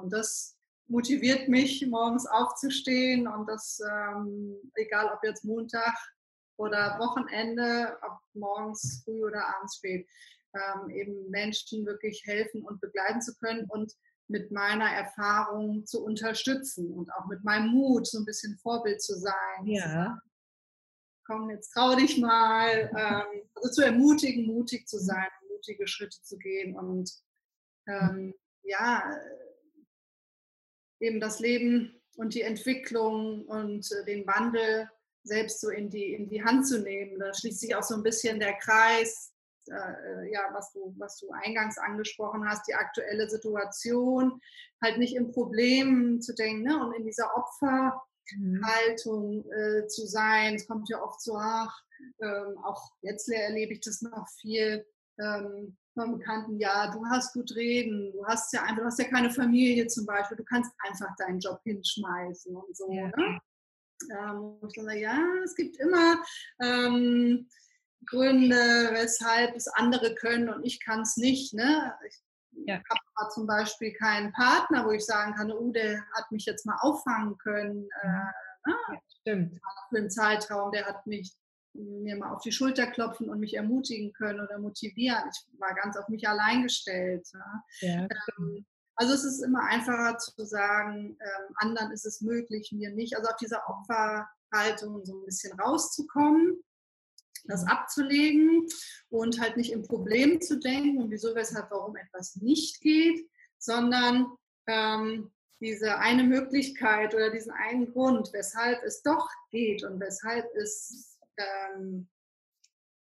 [0.00, 5.94] Und das motiviert mich, morgens aufzustehen und das, ähm, egal ob jetzt Montag
[6.56, 10.08] oder Wochenende, ob morgens früh oder abends spät,
[10.54, 13.92] ähm, eben Menschen wirklich helfen und begleiten zu können und
[14.28, 19.14] mit meiner Erfahrung zu unterstützen und auch mit meinem Mut so ein bisschen Vorbild zu
[19.14, 19.64] sein.
[19.64, 20.18] Ja.
[21.28, 22.90] Komm, jetzt trau dich mal.
[22.96, 27.12] Ähm, also zu ermutigen, mutig zu sein, mutige Schritte zu gehen und
[27.86, 29.04] ähm, ja,
[31.00, 34.88] eben das Leben und die Entwicklung und äh, den Wandel
[35.22, 37.18] selbst so in die, in die Hand zu nehmen.
[37.18, 39.34] Da schließt sich auch so ein bisschen der Kreis
[39.70, 44.40] äh, ja, was du, was du eingangs angesprochen hast, die aktuelle Situation,
[44.82, 46.78] halt nicht im Problem zu denken ne?
[46.78, 47.36] und in dieser
[48.36, 50.54] Opferhaltung äh, zu sein.
[50.54, 51.74] Es kommt ja oft so, ach,
[52.22, 54.86] ähm, auch jetzt erlebe ich das noch viel,
[55.20, 59.08] ähm, vom Bekannten, ja, du hast gut reden, du hast ja einfach, du hast ja
[59.08, 62.92] keine Familie zum Beispiel, du kannst einfach deinen Job hinschmeißen und so.
[62.92, 63.08] Ja.
[63.08, 63.40] Ne?
[64.12, 66.22] Ähm, ich sage, ja, es gibt immer
[66.62, 67.48] ähm,
[68.06, 71.52] Gründe, weshalb es andere können und ich kann es nicht.
[71.52, 71.92] Ne?
[72.06, 72.22] Ich
[72.68, 72.82] ja.
[73.16, 76.78] habe zum Beispiel keinen Partner, wo ich sagen kann, oh, der hat mich jetzt mal
[76.80, 77.88] auffangen können.
[78.02, 78.76] Äh, ne?
[78.88, 79.60] ja, stimmt.
[79.90, 81.34] Für einen Zeitraum, der hat mich
[81.74, 85.22] mir mal auf die Schulter klopfen und mich ermutigen können oder motivieren.
[85.30, 87.26] Ich war ganz auf mich allein gestellt.
[87.80, 88.08] Ja.
[88.38, 93.16] Ähm, also es ist immer einfacher zu sagen, ähm, anderen ist es möglich, mir nicht.
[93.16, 96.60] Also auf dieser Opferhaltung so ein bisschen rauszukommen,
[97.48, 98.66] das abzulegen
[99.08, 104.26] und halt nicht im Problem zu denken und wieso, weshalb, warum etwas nicht geht, sondern
[104.66, 105.30] ähm,
[105.60, 112.08] diese eine Möglichkeit oder diesen einen Grund, weshalb es doch geht und weshalb es ähm,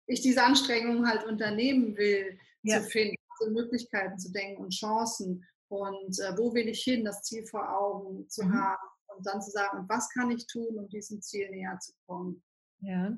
[0.06, 2.80] ich diese Anstrengung halt unternehmen will, ja.
[2.80, 7.22] zu finden, also Möglichkeiten zu denken und Chancen und äh, wo will ich hin, das
[7.22, 8.54] Ziel vor Augen zu mhm.
[8.54, 11.92] haben und dann zu sagen, und was kann ich tun, um diesem Ziel näher zu
[12.06, 12.42] kommen.
[12.82, 13.16] Ja,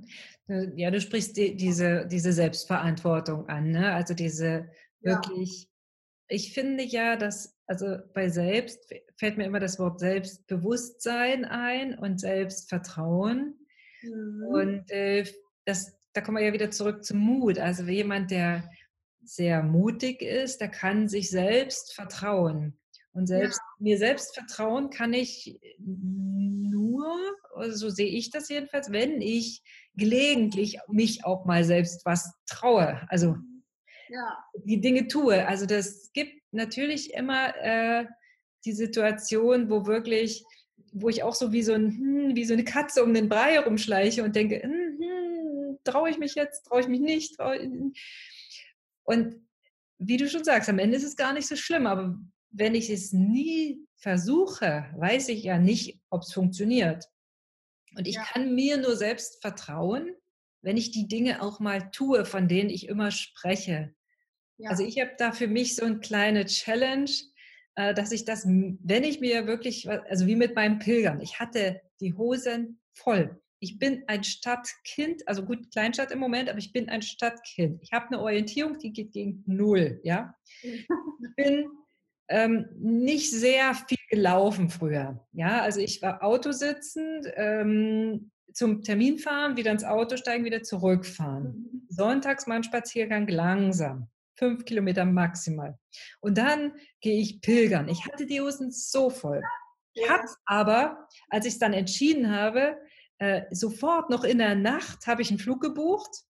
[0.76, 3.92] ja du sprichst die, diese, diese Selbstverantwortung an, ne?
[3.92, 5.68] also diese wirklich, ja.
[6.28, 12.20] ich finde ja, dass, also bei Selbst fällt mir immer das Wort Selbstbewusstsein ein und
[12.20, 13.58] Selbstvertrauen.
[14.02, 14.46] Mhm.
[14.46, 15.24] Und äh,
[15.64, 17.58] das, da kommen wir ja wieder zurück zum Mut.
[17.58, 18.70] Also jemand, der
[19.22, 22.78] sehr mutig ist, der kann sich selbst vertrauen.
[23.14, 23.64] Und selbst ja.
[23.78, 27.16] mir selbst vertrauen kann ich nur,
[27.54, 29.62] also so sehe ich das jedenfalls, wenn ich
[29.94, 33.00] gelegentlich mich auch mal selbst was traue.
[33.08, 33.36] Also
[34.08, 34.44] ja.
[34.64, 35.46] die Dinge tue.
[35.46, 38.06] Also das gibt natürlich immer äh,
[38.64, 40.44] die Situation, wo wirklich
[40.94, 43.58] wo ich auch so wie so, ein, hm, wie so eine Katze um den Brei
[43.58, 47.36] rumschleiche und denke, hm, hm, traue ich mich jetzt, traue ich mich nicht.
[49.02, 49.34] Und
[49.98, 52.16] wie du schon sagst, am Ende ist es gar nicht so schlimm, aber
[52.54, 57.04] wenn ich es nie versuche, weiß ich ja nicht, ob es funktioniert.
[57.96, 58.24] Und ich ja.
[58.24, 60.14] kann mir nur selbst vertrauen,
[60.62, 63.94] wenn ich die Dinge auch mal tue, von denen ich immer spreche.
[64.56, 64.70] Ja.
[64.70, 67.10] Also ich habe da für mich so eine kleine Challenge,
[67.74, 71.80] äh, dass ich das, wenn ich mir wirklich, also wie mit meinem Pilgern, ich hatte
[72.00, 73.40] die Hosen voll.
[73.58, 77.82] Ich bin ein Stadtkind, also gut, Kleinstadt im Moment, aber ich bin ein Stadtkind.
[77.82, 80.34] Ich habe eine Orientierung, die geht gegen Null, ja.
[80.62, 80.86] Ich
[81.36, 81.68] bin
[82.28, 85.60] ähm, nicht sehr viel gelaufen früher, ja.
[85.60, 91.44] Also ich war Autositzend, ähm, zum Termin fahren, wieder ins Auto steigen, wieder zurückfahren.
[91.44, 91.86] Mhm.
[91.88, 95.78] Sonntags mal ein Spaziergang langsam fünf Kilometer maximal.
[96.20, 97.88] Und dann gehe ich pilgern.
[97.88, 99.42] Ich hatte die Hosen so voll.
[99.94, 102.76] Ich habe aber, als ich es dann entschieden habe,
[103.18, 106.24] äh, sofort noch in der Nacht habe ich einen Flug gebucht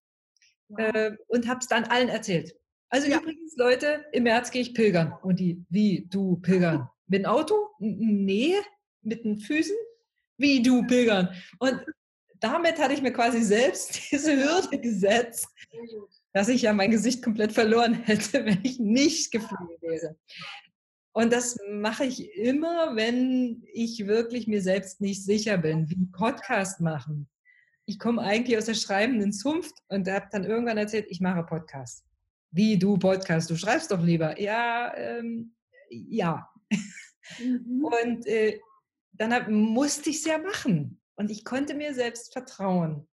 [0.77, 2.55] äh, und habe es dann allen erzählt.
[2.95, 3.19] Also ja.
[3.19, 5.13] übrigens, Leute, im März gehe ich pilgern.
[5.21, 6.87] Und die, wie, du pilgern?
[7.07, 7.71] Mit dem Auto?
[7.77, 8.55] Nee,
[9.01, 9.75] mit den Füßen?
[10.37, 11.29] Wie, du pilgern?
[11.59, 11.81] Und
[12.39, 15.49] damit hatte ich mir quasi selbst diese Hürde gesetzt,
[16.31, 20.15] dass ich ja mein Gesicht komplett verloren hätte, wenn ich nicht geflogen wäre.
[21.11, 26.79] Und das mache ich immer, wenn ich wirklich mir selbst nicht sicher bin, wie Podcast
[26.79, 27.27] machen.
[27.85, 32.05] Ich komme eigentlich aus der schreibenden Zunft und habe dann irgendwann erzählt, ich mache Podcast.
[32.55, 33.49] Wie du Podcast?
[33.49, 34.39] Du schreibst doch lieber.
[34.39, 35.53] Ja, ähm,
[35.89, 36.49] ja.
[37.37, 37.83] Mhm.
[38.01, 38.61] Und äh,
[39.11, 41.01] dann hab, musste ich es ja machen.
[41.17, 43.05] Und ich konnte mir selbst vertrauen.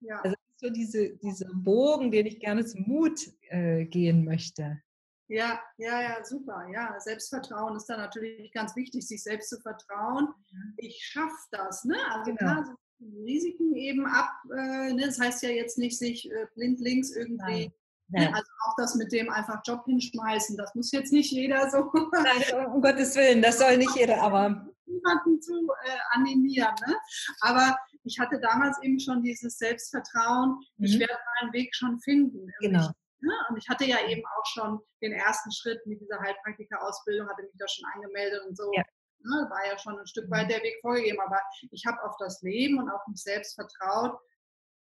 [0.00, 0.20] Ja.
[0.20, 4.82] Also so diese, dieser Bogen, den ich gerne zum Mut äh, gehen möchte.
[5.28, 6.66] Ja, ja, ja, super.
[6.70, 10.28] Ja, Selbstvertrauen ist da natürlich ganz wichtig, sich selbst zu vertrauen.
[10.76, 11.84] Ich schaffe das.
[11.84, 11.96] Ne?
[12.10, 12.36] Also genau.
[12.36, 12.76] klar,
[13.24, 14.30] Risiken eben ab.
[14.54, 15.06] Äh, ne?
[15.06, 17.72] Das heißt ja jetzt nicht, sich äh, blindlings irgendwie.
[18.10, 18.26] Ne?
[18.28, 21.90] Also auch das mit dem einfach Job hinschmeißen, das muss jetzt nicht jeder so.
[22.12, 24.66] Nein, um Gottes Willen, das soll nicht jeder, aber.
[24.86, 26.74] Niemanden zu äh, animieren.
[26.86, 26.96] Ne?
[27.40, 30.84] Aber ich hatte damals eben schon dieses Selbstvertrauen, mhm.
[30.84, 32.50] ich werde meinen Weg schon finden.
[32.60, 32.80] Genau.
[32.80, 33.32] Ich, ne?
[33.48, 37.54] Und ich hatte ja eben auch schon den ersten Schritt mit dieser Heilpraktika-Ausbildung, hatte mich
[37.58, 38.70] da schon angemeldet und so.
[38.74, 38.82] Ja.
[39.22, 39.46] Ne?
[39.50, 40.50] War ja schon ein Stück weit mhm.
[40.50, 41.38] der Weg vorgegeben, aber
[41.70, 44.18] ich habe auf das Leben und auf mich selbst vertraut.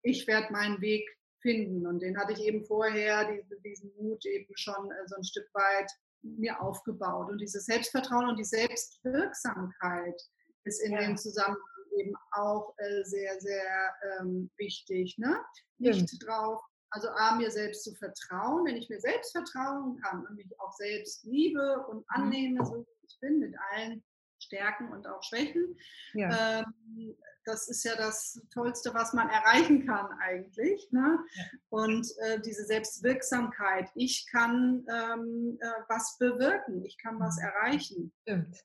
[0.03, 1.07] Ich werde meinen Weg
[1.41, 1.85] finden.
[1.87, 3.29] Und den hatte ich eben vorher,
[3.63, 5.89] diesen Mut eben schon äh, so ein Stück weit
[6.23, 7.29] mir aufgebaut.
[7.29, 10.21] Und dieses Selbstvertrauen und die Selbstwirksamkeit
[10.63, 10.99] ist in ja.
[10.99, 11.57] dem Zusammenhang
[11.97, 15.17] eben auch äh, sehr, sehr ähm, wichtig.
[15.17, 15.39] Ne?
[15.77, 16.27] Nicht ja.
[16.27, 16.61] drauf
[16.91, 20.73] Also A, mir selbst zu vertrauen, wenn ich mir selbst vertrauen kann und mich auch
[20.73, 22.05] selbst liebe und mhm.
[22.07, 24.03] annehme, so wie ich bin, mit allen
[24.39, 25.77] Stärken und auch Schwächen.
[26.13, 26.59] Ja.
[26.59, 30.91] Ähm, das ist ja das Tollste, was man erreichen kann eigentlich.
[30.91, 31.19] Ne?
[31.33, 31.43] Ja.
[31.69, 33.89] Und äh, diese Selbstwirksamkeit.
[33.95, 37.43] Ich kann ähm, äh, was bewirken, ich kann was mhm.
[37.43, 38.13] erreichen.
[38.21, 38.57] Stimmt.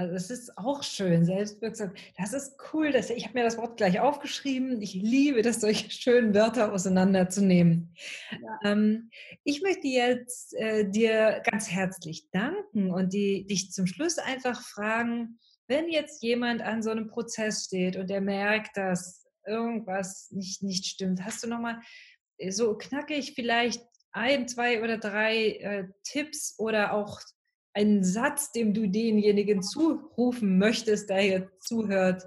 [0.00, 1.92] Also es ist auch schön, selbstwirksam.
[2.16, 2.90] Das ist cool.
[2.90, 4.80] Dass, ich habe mir das Wort gleich aufgeschrieben.
[4.80, 7.94] Ich liebe das, solche schönen Wörter auseinanderzunehmen.
[8.30, 8.70] Ja.
[8.72, 9.10] Ähm,
[9.44, 15.38] ich möchte jetzt äh, dir ganz herzlich danken und die, dich zum Schluss einfach fragen,
[15.68, 20.86] wenn jetzt jemand an so einem Prozess steht und er merkt, dass irgendwas nicht, nicht
[20.86, 21.78] stimmt, hast du nochmal
[22.38, 27.20] äh, so knackig vielleicht ein, zwei oder drei äh, Tipps oder auch
[27.72, 32.24] einen Satz, dem du denjenigen zurufen möchtest, der hier zuhört,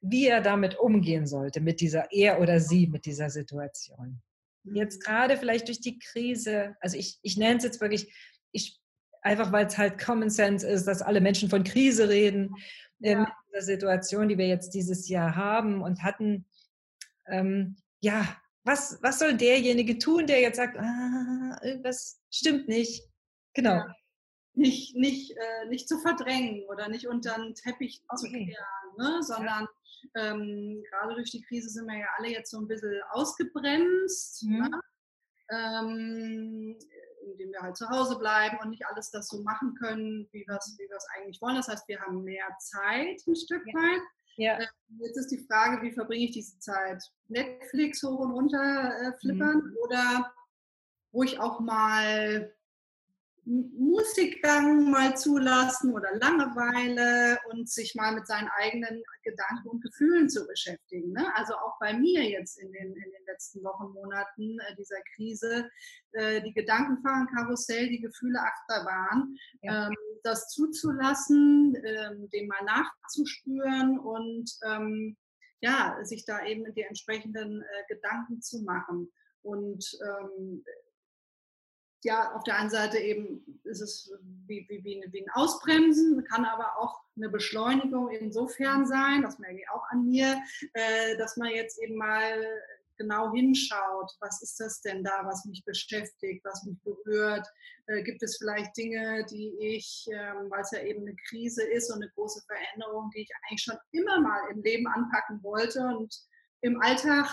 [0.00, 4.20] wie er damit umgehen sollte, mit dieser, er oder sie, mit dieser Situation.
[4.64, 8.12] Jetzt gerade vielleicht durch die Krise, also ich, ich nenne es jetzt wirklich,
[8.52, 8.80] ich,
[9.22, 12.54] einfach weil es halt Common Sense ist, dass alle Menschen von Krise reden,
[12.98, 13.20] ja.
[13.20, 16.46] in dieser Situation, die wir jetzt dieses Jahr haben und hatten.
[17.26, 23.04] Ähm, ja, was, was soll derjenige tun, der jetzt sagt, ah, irgendwas stimmt nicht?
[23.54, 23.76] Genau.
[23.76, 23.94] Ja
[24.58, 28.16] nicht, nicht, äh, nicht zu verdrängen oder nicht unter den Teppich okay.
[28.16, 29.22] zu kehren, ne?
[29.22, 29.68] sondern
[30.16, 34.58] ähm, gerade durch die Krise sind wir ja alle jetzt so ein bisschen ausgebremst, mhm.
[34.58, 34.80] ne?
[35.50, 36.78] ähm,
[37.24, 40.56] indem wir halt zu Hause bleiben und nicht alles das so machen können, wie wir
[40.56, 41.56] es wie eigentlich wollen.
[41.56, 43.74] Das heißt, wir haben mehr Zeit ein Stück ja.
[43.74, 44.02] weit.
[44.36, 44.58] Ja.
[44.58, 44.66] Äh,
[45.00, 47.02] jetzt ist die Frage, wie verbringe ich diese Zeit?
[47.28, 49.76] Netflix hoch und runter äh, flippern mhm.
[49.84, 50.32] oder
[51.12, 52.52] wo ich auch mal
[53.48, 60.46] Musikgang mal zulassen oder Langeweile und sich mal mit seinen eigenen Gedanken und Gefühlen zu
[60.46, 61.12] beschäftigen.
[61.12, 61.26] Ne?
[61.34, 65.70] Also auch bei mir jetzt in den, in den letzten Wochen, Monaten äh, dieser Krise,
[66.12, 69.86] äh, die Gedanken fahren Karussell, die Gefühle Achterbahn, ja.
[69.86, 75.16] ähm, das zuzulassen, ähm, dem mal nachzuspüren und ähm,
[75.60, 79.10] ja, sich da eben die entsprechenden äh, Gedanken zu machen.
[79.40, 80.64] Und ähm,
[82.04, 84.12] ja, auf der einen Seite eben ist es
[84.46, 89.58] wie, wie, wie, wie ein Ausbremsen, kann aber auch eine Beschleunigung insofern sein, das merke
[89.58, 90.40] ich auch an mir,
[90.74, 92.44] äh, dass man jetzt eben mal
[92.98, 97.46] genau hinschaut, was ist das denn da, was mich beschäftigt, was mich berührt.
[97.86, 101.90] Äh, gibt es vielleicht Dinge, die ich, ähm, weil es ja eben eine Krise ist
[101.90, 106.14] und eine große Veränderung, die ich eigentlich schon immer mal im Leben anpacken wollte und
[106.60, 107.28] im Alltag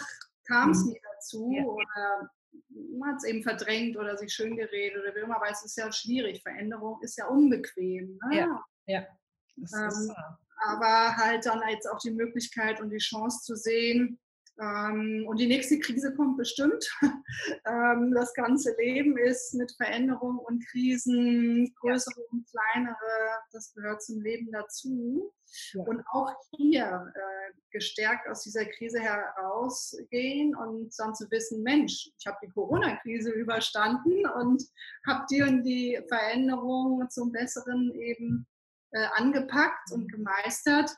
[0.47, 0.91] kam es mhm.
[0.91, 1.63] nie dazu ja.
[1.63, 2.29] oder
[2.69, 5.77] man hat es eben verdrängt oder sich schön geredet oder wie immer, aber es ist
[5.77, 6.41] ja schwierig.
[6.41, 8.19] Veränderung ist ja unbequem.
[8.29, 8.37] Ne?
[8.37, 9.07] Ja, ja.
[9.57, 10.13] Ähm,
[10.57, 14.19] aber halt dann jetzt auch die Möglichkeit und die Chance zu sehen,
[14.59, 16.89] ähm, und die nächste Krise kommt bestimmt.
[17.65, 22.27] ähm, das ganze Leben ist mit Veränderungen und Krisen, größere ja.
[22.31, 25.33] und kleinere, das gehört zum Leben dazu.
[25.73, 25.83] Ja.
[25.83, 32.25] Und auch hier äh, gestärkt aus dieser Krise herausgehen und dann zu wissen, Mensch, ich
[32.25, 34.63] habe die Corona-Krise überstanden und
[35.05, 38.47] habe die und die Veränderungen zum Besseren eben
[38.91, 40.95] äh, angepackt und gemeistert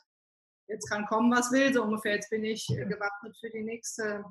[0.67, 2.15] jetzt kann kommen, was will, so ungefähr.
[2.15, 4.23] Jetzt bin ich äh, gewappnet für die nächste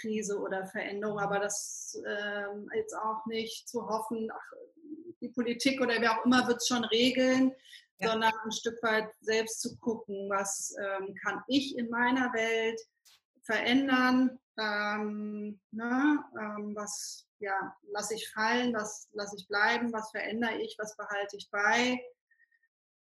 [0.00, 4.52] Krise oder Veränderung, aber das ähm, jetzt auch nicht zu hoffen, ach,
[5.20, 7.52] die Politik oder wer auch immer wird es schon regeln,
[7.98, 8.10] ja.
[8.10, 12.80] sondern ein Stück weit selbst zu gucken, was ähm, kann ich in meiner Welt
[13.42, 20.60] verändern, ähm, ne, ähm, was ja, lasse ich fallen, was lasse ich bleiben, was verändere
[20.60, 22.00] ich, was behalte ich bei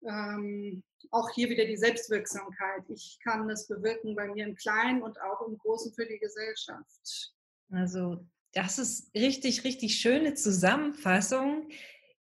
[0.06, 2.84] ähm, auch hier wieder die Selbstwirksamkeit.
[2.90, 7.34] Ich kann es bewirken bei mir im Kleinen und auch im Großen für die Gesellschaft.
[7.72, 11.70] Also das ist richtig, richtig schöne Zusammenfassung.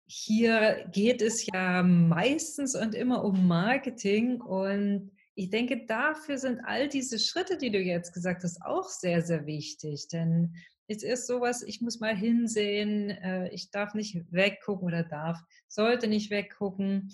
[0.05, 6.87] Hier geht es ja meistens und immer um Marketing und ich denke, dafür sind all
[6.87, 10.07] diese Schritte, die du jetzt gesagt hast, auch sehr, sehr wichtig.
[10.09, 10.55] Denn
[10.87, 16.07] es ist sowas, ich muss mal hinsehen, äh, ich darf nicht weggucken oder darf, sollte
[16.07, 17.11] nicht weggucken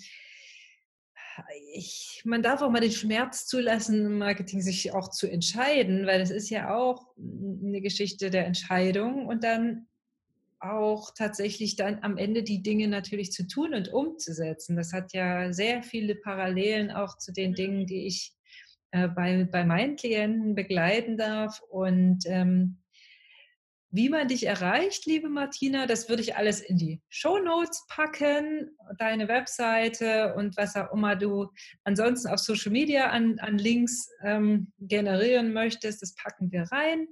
[1.74, 6.18] ich, man darf auch mal den Schmerz zulassen, im Marketing sich auch zu entscheiden, weil
[6.20, 9.86] das ist ja auch eine Geschichte der Entscheidung und dann
[10.60, 14.76] auch tatsächlich dann am Ende die Dinge natürlich zu tun und umzusetzen.
[14.76, 18.34] Das hat ja sehr viele Parallelen auch zu den Dingen, die ich
[18.90, 21.60] äh, bei, bei meinen Klienten begleiten darf.
[21.70, 22.79] Und ähm,
[23.92, 28.70] wie man dich erreicht, liebe Martina, das würde ich alles in die Show Notes packen,
[28.98, 31.48] deine Webseite und was auch immer du
[31.84, 37.08] ansonsten auf Social Media an, an Links ähm, generieren möchtest, das packen wir rein.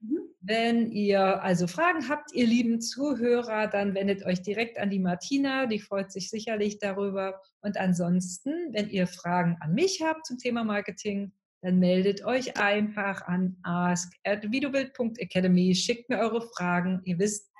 [0.00, 0.20] Mhm.
[0.40, 5.66] Wenn ihr also Fragen habt, ihr lieben Zuhörer, dann wendet euch direkt an die Martina,
[5.66, 7.40] die freut sich sicherlich darüber.
[7.60, 11.32] Und ansonsten, wenn ihr Fragen an mich habt zum Thema Marketing,
[11.66, 17.00] dann meldet euch einfach an ask at videobild.academy, schickt mir eure Fragen.
[17.02, 17.50] Ihr wisst,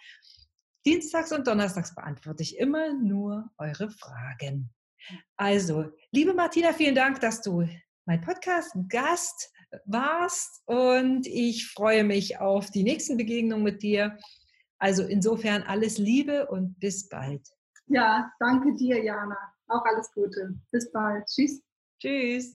[0.87, 4.71] dienstags und donnerstags beantworte ich immer nur eure Fragen.
[5.37, 7.67] Also, liebe Martina, vielen Dank, dass du
[8.05, 9.53] mein Podcast-Gast
[9.87, 14.17] warst und ich freue mich auf die nächsten Begegnungen mit dir.
[14.79, 17.45] Also insofern alles Liebe und bis bald.
[17.89, 19.37] Ja, danke dir, Jana.
[19.67, 20.55] Auch alles Gute.
[20.71, 21.27] Bis bald.
[21.27, 21.61] Tschüss.
[22.01, 22.55] Tschüss.